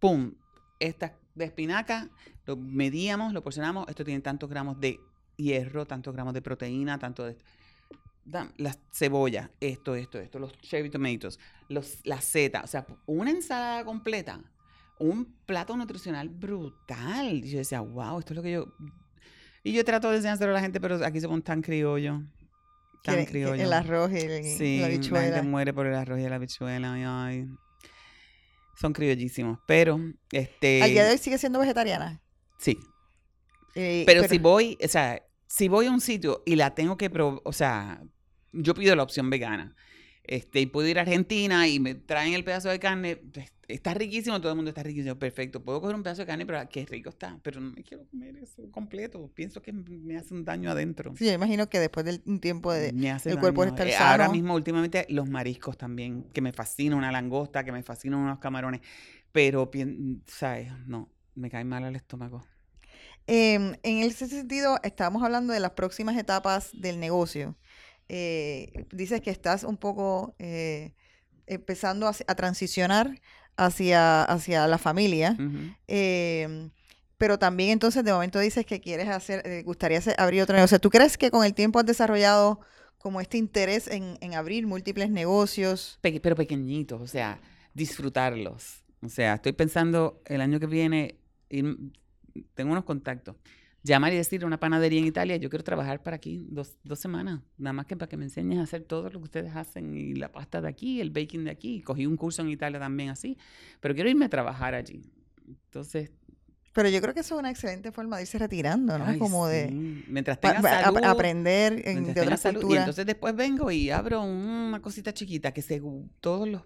[0.00, 0.34] ¡pum!
[0.80, 2.10] Esta de espinaca,
[2.46, 4.98] lo medíamos, lo porcionamos, esto tiene tantos gramos de
[5.36, 7.36] hierro, tantos gramos de proteína, tanto de...
[8.56, 13.84] Las cebollas, esto, esto, esto, los cherry tomatoes, los, la seta, o sea, una ensalada
[13.84, 14.40] completa,
[14.98, 17.44] un plato nutricional brutal.
[17.44, 18.66] Y yo decía, wow, esto es lo que yo...
[19.62, 22.22] Y yo trato de enseñárselo a la gente, pero aquí somos tan criollo.
[23.02, 23.62] Tan criollo.
[23.62, 25.28] El arroz y, el, sí, la habichuela.
[25.28, 26.92] La gente muere por el arroz y la habichuela.
[26.92, 27.48] Ay, ay
[28.76, 29.58] son criollísimos.
[29.66, 29.98] Pero,
[30.30, 30.82] este.
[30.82, 32.22] ¿Al día de hoy sigue siendo vegetariana?
[32.58, 32.78] Sí.
[33.74, 37.10] Eh, pero, si voy, o sea, si voy a un sitio y la tengo que
[37.12, 38.02] o sea,
[38.56, 39.74] yo pido la opción vegana.
[40.24, 43.94] Este, y puedo ir a Argentina y me traen el pedazo de carne, pues, está
[43.94, 45.62] riquísimo, todo el mundo está riquísimo, perfecto.
[45.62, 48.36] Puedo coger un pedazo de carne, pero qué rico está, pero no me quiero comer
[48.38, 49.30] eso completo.
[49.34, 51.14] Pienso que me hace un daño adentro.
[51.16, 54.10] Sí, yo imagino que después de un tiempo de, el cuerpo está eh, sano.
[54.10, 58.40] Ahora mismo, últimamente, los mariscos también, que me fascina una langosta, que me fascinan unos
[58.40, 58.80] camarones,
[59.30, 59.70] pero,
[60.26, 60.72] ¿sabes?
[60.86, 62.44] No, me cae mal el estómago.
[63.28, 67.56] Em, en ese sentido, estábamos hablando de las próximas etapas del negocio
[68.08, 70.92] eh, dices que estás un poco eh,
[71.46, 73.20] empezando a, transicionar
[73.56, 75.36] hacia, hacia la familia,
[75.86, 76.70] em,
[77.18, 80.78] pero también entonces de momento dices que quieres hacer, eh, gustaría abrir otro negocio.
[80.78, 82.60] ¿Tú crees que con el tiempo has desarrollado
[82.98, 85.98] como este interés en, en abrir múltiples negocios?
[86.00, 87.40] pero pequeñitos, o sea,
[87.74, 88.84] disfrutarlos.
[89.02, 93.36] O sea, estoy pensando el año que viene, tengo unos contactos
[93.86, 96.98] llamar y decir a una panadería en Italia, yo quiero trabajar para aquí dos, dos,
[96.98, 99.94] semanas, nada más que para que me enseñes a hacer todo lo que ustedes hacen
[99.94, 101.80] y la pasta de aquí, el baking de aquí.
[101.82, 103.38] Cogí un curso en Italia también así,
[103.80, 105.10] pero quiero irme a trabajar allí.
[105.46, 106.10] Entonces...
[106.72, 109.18] Pero yo creo que eso es una excelente forma de irse retirando, ¿no?
[109.18, 109.70] Como de...
[110.08, 112.70] Mientras tenga salud, aprender en, de otra salud.
[112.70, 115.80] Y entonces después vengo y abro una cosita chiquita que se,
[116.20, 116.64] todos los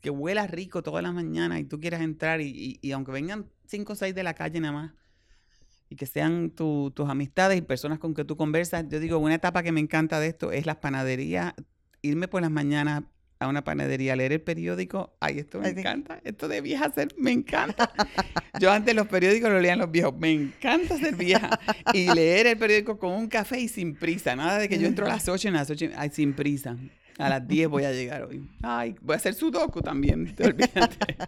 [0.00, 3.46] que huela rico toda la mañana y tú quieras entrar y, y, y aunque vengan
[3.66, 4.92] cinco o seis de la calle nada más,
[5.92, 8.86] y que sean tus amistades y personas con que tú conversas.
[8.88, 11.52] Yo digo, una etapa que me encanta de esto es las panaderías,
[12.00, 13.02] irme por las mañanas
[13.38, 17.08] a una panadería, a leer el periódico, ay, esto me encanta, esto de vieja ser,
[17.18, 17.92] me encanta.
[18.58, 21.60] Yo antes los periódicos lo leían los viejos, me encanta ser vieja.
[21.92, 25.04] Y leer el periódico con un café y sin prisa, nada de que yo entro
[25.04, 26.78] a las 8 en las 8, ay, sin prisa.
[27.18, 28.48] A las 10 voy a llegar hoy.
[28.62, 31.18] Ay, voy a hacer sudoku también, te olvidaste.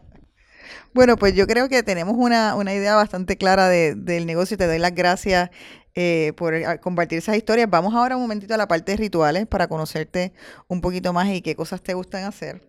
[0.93, 4.95] Bueno, pues yo creo que tenemos una, idea bastante clara del negocio te doy las
[4.95, 5.51] gracias
[5.95, 7.71] eh, por eh, compartir esas historias.
[7.71, 10.33] Vamos ahora un momentito a la parte de rituales para conocerte
[10.69, 12.63] un poquito más y qué cosas te gustan hacer.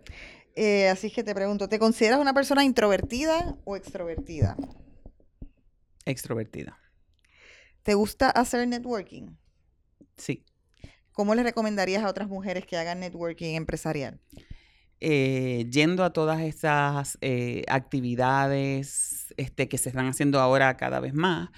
[0.56, 4.56] Eh, así que te pregunto, ¿te consideras una persona introvertida o extrovertida?
[6.06, 6.80] Extrovertida.
[7.84, 9.36] ¿Te gusta hacer networking?
[10.18, 10.46] Sí.
[11.12, 14.20] ¿Cómo le recomendarías a otras mujeres que hagan networking empresarial?
[15.02, 21.14] Eh, yendo a todas esas eh, actividades este, que se están haciendo ahora cada vez
[21.14, 21.50] más.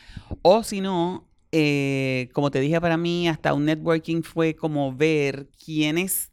[0.42, 5.50] O si no, eh, como te dije para mí, hasta un networking fue como ver
[5.64, 6.32] quiénes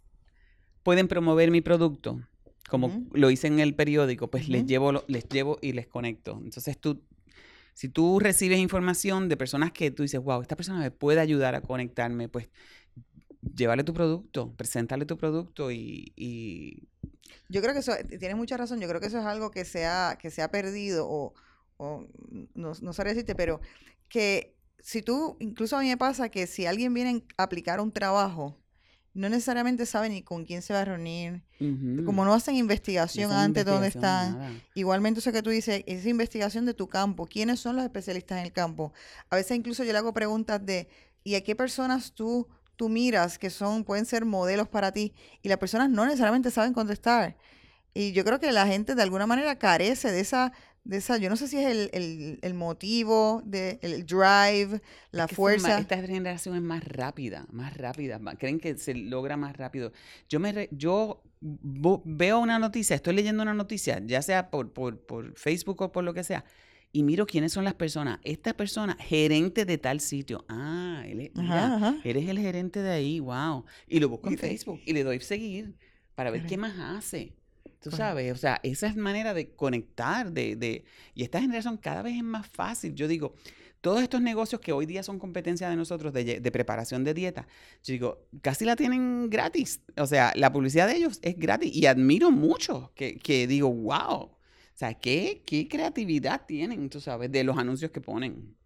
[0.82, 2.20] pueden promover mi producto.
[2.68, 6.40] Como lo hice en el periódico, pues les, llevo, les llevo y les conecto.
[6.42, 7.02] Entonces tú,
[7.74, 11.54] si tú recibes información de personas que tú dices, wow, esta persona me puede ayudar
[11.54, 12.48] a conectarme, pues
[13.54, 16.88] llévale tu producto, preséntale tu producto y,
[17.48, 19.64] Yo creo que eso, eh, tienes mucha razón, yo creo que eso es algo que
[19.64, 21.34] se ha, que se ha perdido o,
[21.76, 22.06] o
[22.54, 23.60] no, no sabría decirte, pero
[24.08, 27.90] que si tú, incluso a mí me pasa que si alguien viene a aplicar un
[27.90, 28.58] trabajo,
[29.14, 31.42] no necesariamente sabe ni con quién se va a reunir.
[32.04, 34.60] Como no hacen investigación antes de dónde están.
[34.74, 37.24] Igualmente eso que tú dices, es investigación de tu campo.
[37.26, 38.92] ¿Quiénes son los especialistas en el campo?
[39.30, 40.88] A veces incluso yo le hago preguntas de,
[41.22, 45.14] ¿y a qué personas tú, tú miras que son, pueden ser modelos para ti?
[45.42, 47.36] Y las personas no necesariamente saben contestar.
[47.94, 50.52] Y yo creo que la gente de alguna manera carece de esa,
[50.84, 55.28] de esa, yo no sé si es el, el, el motivo, de, el drive, la
[55.28, 55.78] fuerza.
[55.78, 59.92] esta generación es más rápida, más rápida, creen que se logra más rápido.
[60.28, 61.22] Yo me yo
[62.04, 66.04] veo una noticia, estoy leyendo una noticia, ya sea por, por, por, Facebook o por
[66.04, 66.44] lo que sea,
[66.94, 68.20] y miro quiénes son las personas.
[68.22, 70.44] Esta persona, gerente de tal sitio.
[70.48, 71.32] Ah, él
[72.04, 73.64] eres el gerente de ahí, wow.
[73.88, 75.74] Y lo busco en Facebook y le doy seguir
[76.14, 77.34] para ver qué más hace.
[77.82, 80.84] Tú sabes, o sea, esa es manera de conectar, de, de,
[81.14, 82.94] y esta generación cada vez es más fácil.
[82.94, 83.34] Yo digo,
[83.80, 87.48] todos estos negocios que hoy día son competencia de nosotros de, de, preparación de dieta,
[87.82, 89.80] yo digo, casi la tienen gratis.
[89.96, 94.33] O sea, la publicidad de ellos es gratis y admiro mucho que, que digo, wow.
[94.74, 98.56] Sea, ¿qué, qué creatividad tienen, tú sabes, de los anuncios que ponen.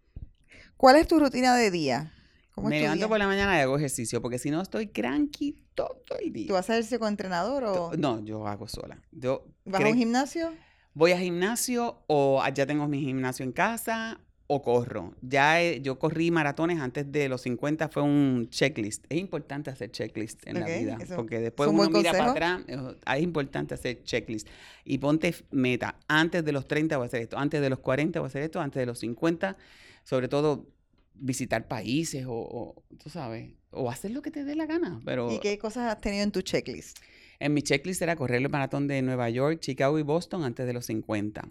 [0.75, 2.13] ¿Cuál es tu rutina de día?
[2.57, 6.33] Me levanto por la mañana y hago ejercicio, porque si no estoy cranky todo el
[6.33, 6.47] día.
[6.47, 7.91] ¿Tú vas a hacerse con entrenador o...?
[7.97, 9.01] No, yo hago sola.
[9.11, 10.51] Yo ¿Vas a un gimnasio?
[10.93, 14.19] Voy a gimnasio o ya tengo mi gimnasio en casa
[14.51, 15.13] o corro.
[15.21, 19.05] Ya yo corrí maratones antes de los 50, fue un checklist.
[19.07, 23.75] Es importante hacer checklist en la vida, porque después uno mira para atrás, es importante
[23.75, 24.47] hacer checklist.
[24.85, 28.19] Y ponte meta, antes de los 30 voy a hacer esto, antes de los 40
[28.19, 29.55] voy a hacer esto, antes de los 50,
[30.03, 30.65] sobre todo
[31.13, 34.99] visitar países o, tú sabes, o hacer lo que te dé la gana.
[35.05, 36.97] Pero, ¿Y qué cosas has tenido en tu checklist?
[37.37, 40.73] En mi checklist era correr el maratón de Nueva York, Chicago y Boston antes de
[40.73, 41.47] los 50.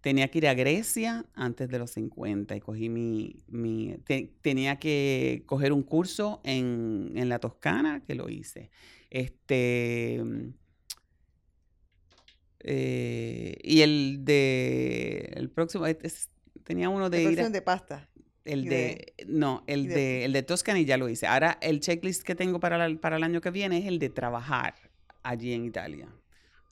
[0.00, 3.36] Tenía que ir a Grecia antes de los 50 y cogí mi...
[3.48, 3.96] mi
[4.42, 8.70] tenía que coger un curso en, en, la Toscana, que lo hice.
[9.10, 10.22] Este...
[12.60, 15.32] Eh, y el de...
[15.34, 15.84] El próximo...
[16.64, 17.22] tenía uno de...
[17.22, 18.08] ir de pasta.
[18.44, 21.26] El de, no, el de, el de Toscana ya lo hice.
[21.26, 24.74] Ahora el checklist que tengo para, para el año que viene es el de trabajar
[25.22, 26.08] allí en Italia.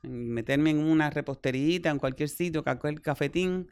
[0.06, 3.68] Meterme en una reposterita, en cualquier sitio, cualquier cafetín,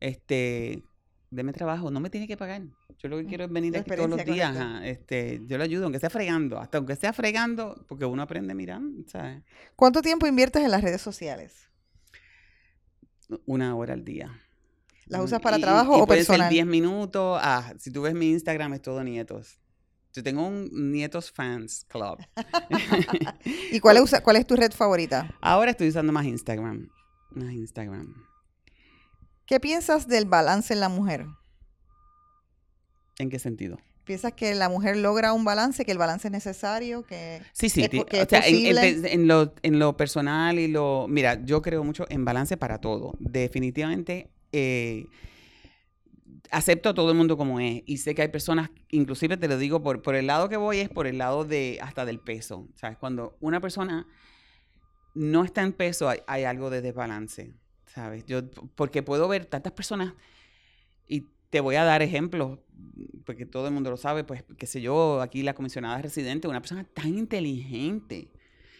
[0.00, 0.82] este,
[1.30, 2.62] deme trabajo, no me tiene que pagar.
[2.98, 4.56] Yo lo que mm, quiero es venir aquí todos los días.
[4.84, 9.08] este, yo le ayudo, aunque sea fregando, hasta aunque sea fregando, porque uno aprende mirando,
[9.08, 9.42] ¿sabes?
[9.76, 11.68] ¿Cuánto tiempo inviertes en las redes sociales?
[13.46, 14.40] Una hora al día.
[15.06, 16.48] ¿Las usas para trabajo o puede personal?
[16.48, 17.40] ser 10 minutos.
[17.42, 19.58] Ah, si tú ves mi Instagram es todo nietos.
[20.18, 22.18] Yo tengo un nietos fans club.
[23.70, 25.32] ¿Y cuál es, cuál es tu red favorita?
[25.40, 26.88] Ahora estoy usando más Instagram.
[27.30, 28.26] Más Instagram.
[29.46, 31.24] ¿Qué piensas del balance en la mujer?
[33.20, 33.78] ¿En qué sentido?
[34.02, 37.06] ¿Piensas que la mujer logra un balance, que el balance es necesario?
[37.06, 41.06] Que sí, sí, o sea, en, lo, en lo personal y lo...
[41.08, 43.14] Mira, yo creo mucho en balance para todo.
[43.20, 45.06] Definitivamente eh,
[46.50, 49.58] acepto a todo el mundo como es y sé que hay personas, inclusive te lo
[49.58, 52.68] digo por, por el lado que voy es por el lado de hasta del peso,
[52.74, 52.96] ¿sabes?
[52.98, 54.06] Cuando una persona
[55.14, 57.54] no está en peso hay, algo de desbalance,
[57.86, 58.24] ¿sabes?
[58.26, 60.14] Yo, porque puedo ver tantas personas
[61.06, 62.58] y te voy a dar ejemplos,
[63.24, 66.60] porque todo el mundo lo sabe, pues, qué sé yo, aquí la comisionada residente, una
[66.60, 68.30] persona tan inteligente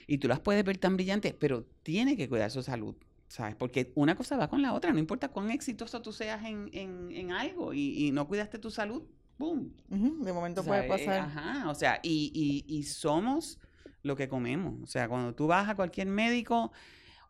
[0.06, 2.94] y tú las puedes ver tan brillantes, pero tiene que cuidar su salud.
[3.28, 3.54] ¿Sabes?
[3.54, 7.10] Porque una cosa va con la otra, no importa cuán exitoso tú seas en, en,
[7.12, 9.02] en algo y, y, no cuidaste tu salud,
[9.38, 9.74] ¡boom!
[9.88, 11.20] de momento puede eh, pasar.
[11.20, 13.58] Ajá, o sea, y, y, y, somos
[14.02, 14.82] lo que comemos.
[14.82, 16.72] O sea, cuando tú vas a cualquier médico,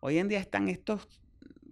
[0.01, 1.09] hoy en día están estos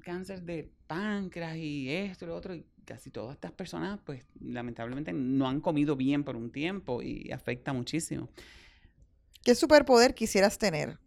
[0.03, 5.13] cánceres de páncreas y esto y lo otro, y casi todas estas personas, pues lamentablemente
[5.13, 8.29] no han comido bien por un tiempo y afecta muchísimo.
[9.45, 10.99] ¿Qué superpoder quisieras tener?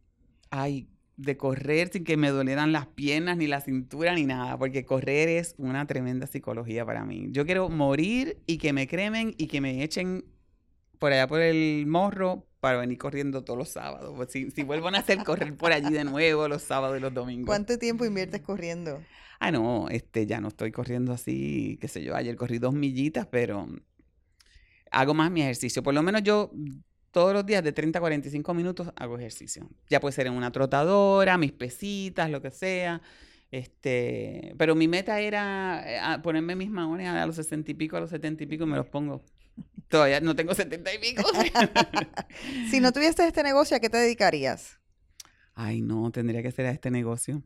[0.49, 0.87] Ay,
[1.19, 5.27] de correr sin que me dolieran las piernas, ni la cintura, ni nada, porque correr
[5.27, 7.27] es una tremenda psicología para mí.
[7.31, 10.23] Yo quiero morir y que me cremen y que me echen
[10.97, 14.13] por allá por el morro para venir corriendo todos los sábados.
[14.15, 17.13] Pues si, si vuelvo a hacer, correr por allí de nuevo los sábados y los
[17.13, 17.47] domingos.
[17.47, 19.03] ¿Cuánto tiempo inviertes corriendo?
[19.41, 23.27] Ah, no, este, ya no estoy corriendo así, qué sé yo, ayer corrí dos millitas,
[23.27, 23.67] pero
[24.89, 25.83] hago más mi ejercicio.
[25.83, 26.51] Por lo menos yo
[27.11, 29.69] todos los días de 30 a 45 minutos hago ejercicio.
[29.89, 33.01] Ya puede ser en una trotadora, mis pesitas, lo que sea.
[33.51, 37.99] Este, pero mi meta era eh, ponerme mis maones a los 60 y pico, a
[37.99, 39.23] los 70 y pico, me los pongo.
[39.87, 41.23] Todavía no tengo setenta y pico.
[42.69, 44.79] si no tuvieses este negocio, ¿a qué te dedicarías?
[45.55, 47.41] Ay, no, tendría que ser a este negocio.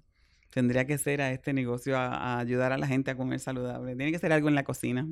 [0.50, 3.96] Tendría que ser a este negocio a, a ayudar a la gente a comer saludable.
[3.96, 5.08] Tiene que ser algo en la cocina.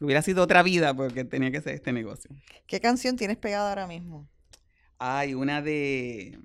[0.00, 2.30] Hubiera sido otra vida porque tenía que ser este negocio.
[2.66, 4.28] ¿Qué canción tienes pegada ahora mismo?
[4.98, 6.38] Hay una de,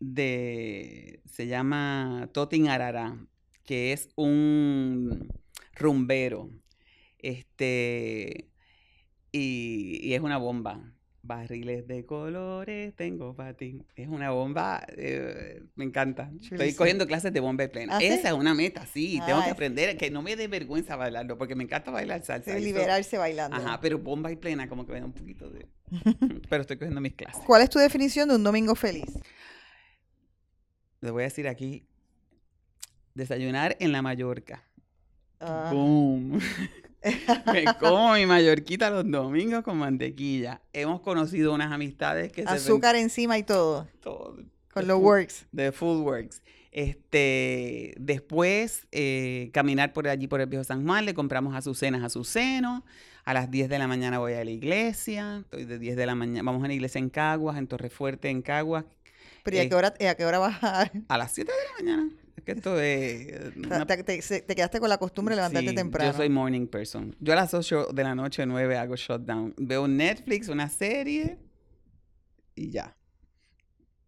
[0.00, 3.16] de, se llama Totin Arara,
[3.64, 5.28] que es un
[5.74, 6.50] rumbero,
[7.18, 8.48] este,
[9.32, 10.93] y, y es una bomba.
[11.26, 13.82] Barriles de colores tengo para ti.
[13.96, 16.30] Es una bomba, eh, me encanta.
[16.38, 17.96] Estoy cogiendo clases de bomba plena.
[17.96, 18.06] ¿Ah, sí?
[18.08, 19.20] Esa es una meta, sí.
[19.24, 22.22] tengo Ah, que es- aprender, que no me dé vergüenza bailarlo, porque me encanta bailar
[22.22, 22.54] salsa.
[22.58, 23.56] Liberarse bailando.
[23.56, 25.66] Ajá, pero bomba y plena como que me da un poquito de...
[26.50, 27.42] pero estoy cogiendo mis clases.
[27.46, 29.06] ¿Cuál es tu definición de un domingo feliz?
[31.00, 31.86] Les voy a decir aquí,
[33.14, 34.62] desayunar en la Mallorca.
[35.40, 36.38] Ah, ¡Boom!
[37.52, 40.60] Me como mi mallorquita los domingos con mantequilla.
[40.72, 44.36] Hemos conocido unas amistades que azúcar encima y todo, todo,
[44.72, 45.46] con los works.
[45.52, 46.42] De Food Works.
[46.72, 52.06] Este, después, eh, caminar por allí por el Viejo San Juan, le compramos azucenas a
[52.06, 52.84] Azuceno.
[53.24, 55.38] A las 10 de la mañana voy a la iglesia.
[55.44, 56.42] Estoy de 10 de la mañana.
[56.42, 58.84] Vamos a una iglesia en Caguas, en Torrefuerte, en Caguas,
[59.44, 60.90] Pero ¿y a Eh, qué hora, y a qué hora vas a...?
[61.08, 62.10] a las 7 de la mañana.
[62.44, 63.28] Que esto es.
[63.28, 66.10] eh, una Te, te- te quedaste con la costumbre de levantarte Sí, temprano.
[66.12, 67.16] Yo soy morning person.
[67.20, 69.54] Yo a las 8 de la noche, 9 hago shutdown.
[69.56, 71.38] Veo Netflix, una serie
[72.54, 72.94] y ya.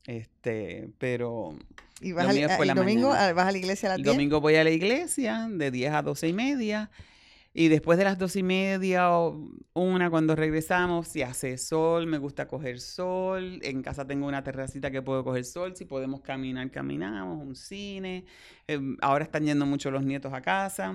[0.05, 1.57] Este, pero
[2.01, 3.33] y vas al, el domingo mañana.
[3.33, 4.15] vas a la iglesia a las el 10.
[4.15, 6.91] domingo voy a la iglesia de 10 a 12 y media.
[7.59, 12.19] Y después de las 12 y media o una, cuando regresamos, si hace sol, me
[12.19, 13.61] gusta coger sol.
[13.63, 15.75] En casa tengo una terracita que puedo coger sol.
[15.75, 17.43] Si podemos caminar, caminamos.
[17.43, 18.27] Un cine.
[18.67, 20.95] Em, ahora están yendo mucho los nietos a casa.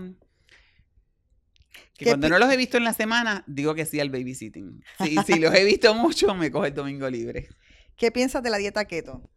[1.98, 4.84] Que ¿Qué cuando no los he visto en la semana, digo que sí al babysitting.
[5.04, 7.50] Si, si los he visto mucho, me coge el domingo libre.
[7.98, 9.32] ¿Qué piensas de la dieta keto?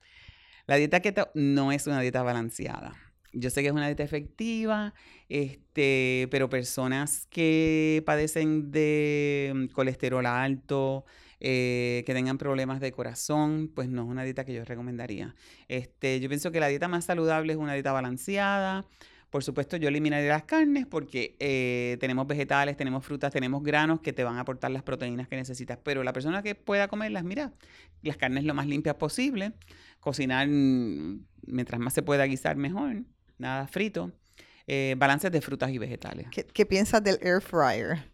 [0.66, 3.03] La dieta keto no es una dieta balanceada.
[3.34, 4.94] Yo sé que es una dieta efectiva,
[5.28, 11.04] este, pero personas que padecen de mm, colesterol alto,
[11.40, 15.34] eh, que tengan problemas de corazón, pues no es una dieta que yo recomendaría.
[15.68, 18.86] Este, yo pienso que la dieta más saludable es una dieta balanceada.
[19.30, 24.12] Por supuesto, yo eliminaría las carnes porque eh, tenemos vegetales, tenemos frutas, tenemos granos que
[24.12, 25.76] te van a aportar las proteínas que necesitas.
[25.82, 27.52] Pero la persona que pueda comerlas, mira,
[28.02, 29.52] las carnes lo más limpias posible,
[29.98, 33.02] cocinar mm, mientras más se pueda guisar mejor,
[33.38, 34.12] nada frito,
[34.66, 36.26] eh, balances de frutas y vegetales.
[36.30, 38.12] ¿Qué, qué piensas del air fryer?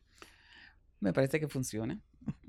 [1.00, 1.98] Me parece que funciona.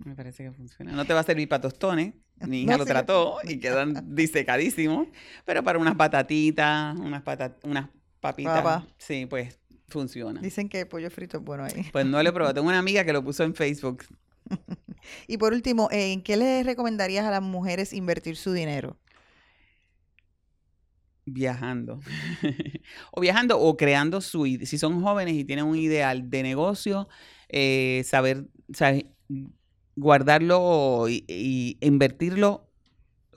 [0.04, 0.92] Me parece que funciona.
[0.92, 2.14] No te va a servir para tostones.
[2.48, 2.90] Mi hija No, lo sí.
[2.90, 5.08] trató y quedan disecadísimos.
[5.46, 8.88] Pero para unas patatitas, unas, pata- unas papitas, Papa.
[8.98, 10.42] sí, pues funciona.
[10.42, 11.88] Dicen que pollo frito es bueno ahí.
[11.92, 12.54] Pues no lo he probado.
[12.56, 14.04] Tengo una amiga que lo puso en Facebook.
[15.28, 19.00] Y por último, ¿en qué les recomendarías a las mujeres invertir su dinero?
[21.26, 22.00] Viajando.
[23.12, 24.46] o viajando o creando su...
[24.46, 27.08] Si son jóvenes y tienen un ideal de negocio,
[27.50, 29.06] eh, saber, ¿sabes?
[29.96, 32.70] guardarlo y, y invertirlo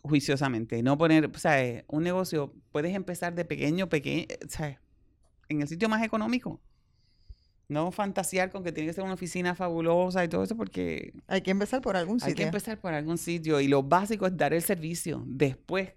[0.02, 0.82] juiciosamente.
[0.82, 1.84] No poner, ¿sabes?
[1.88, 4.78] Un negocio, puedes empezar de pequeño, pequeño, ¿sabes?
[5.48, 6.60] En el sitio más económico.
[7.68, 11.40] No fantasear con que tiene que ser una oficina fabulosa y todo eso porque Hay
[11.40, 12.44] que empezar por algún hay que sitio.
[12.44, 15.22] empezar por algún sitio y lo básico es dar el servicio.
[15.26, 15.94] Después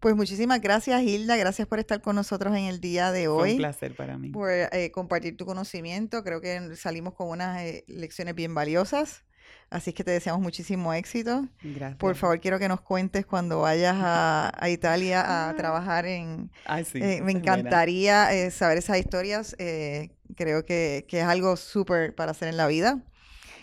[0.00, 1.36] Pues muchísimas gracias, Hilda.
[1.36, 3.56] Gracias por estar con nosotros en el día de fue un hoy.
[3.56, 4.30] placer para mí.
[4.30, 6.24] Por eh, compartir tu conocimiento.
[6.24, 9.24] Creo que salimos con unas eh, lecciones bien valiosas.
[9.68, 11.46] Así que te deseamos muchísimo éxito.
[11.62, 11.98] Gracias.
[11.98, 16.50] Por favor, quiero que nos cuentes cuando vayas a, a Italia a trabajar en...
[16.64, 19.54] Ay, sí, eh, me encantaría eh, saber esas historias.
[19.58, 23.00] eh, creo que, que es algo súper para hacer en la vida.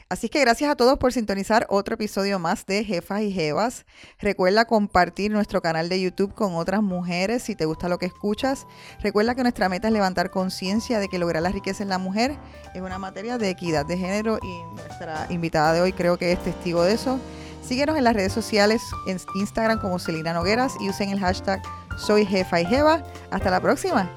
[0.09, 3.85] Así que gracias a todos por sintonizar otro episodio más de Jefas y Jevas.
[4.19, 8.67] Recuerda compartir nuestro canal de YouTube con otras mujeres si te gusta lo que escuchas.
[9.01, 12.37] Recuerda que nuestra meta es levantar conciencia de que lograr la riqueza en la mujer
[12.73, 16.41] es una materia de equidad de género y nuestra invitada de hoy creo que es
[16.41, 17.19] testigo de eso.
[17.61, 21.61] Síguenos en las redes sociales, en Instagram como Celina Nogueras y usen el hashtag
[21.97, 23.03] Soy Jefa y Jeva.
[23.29, 24.09] Hasta la próxima.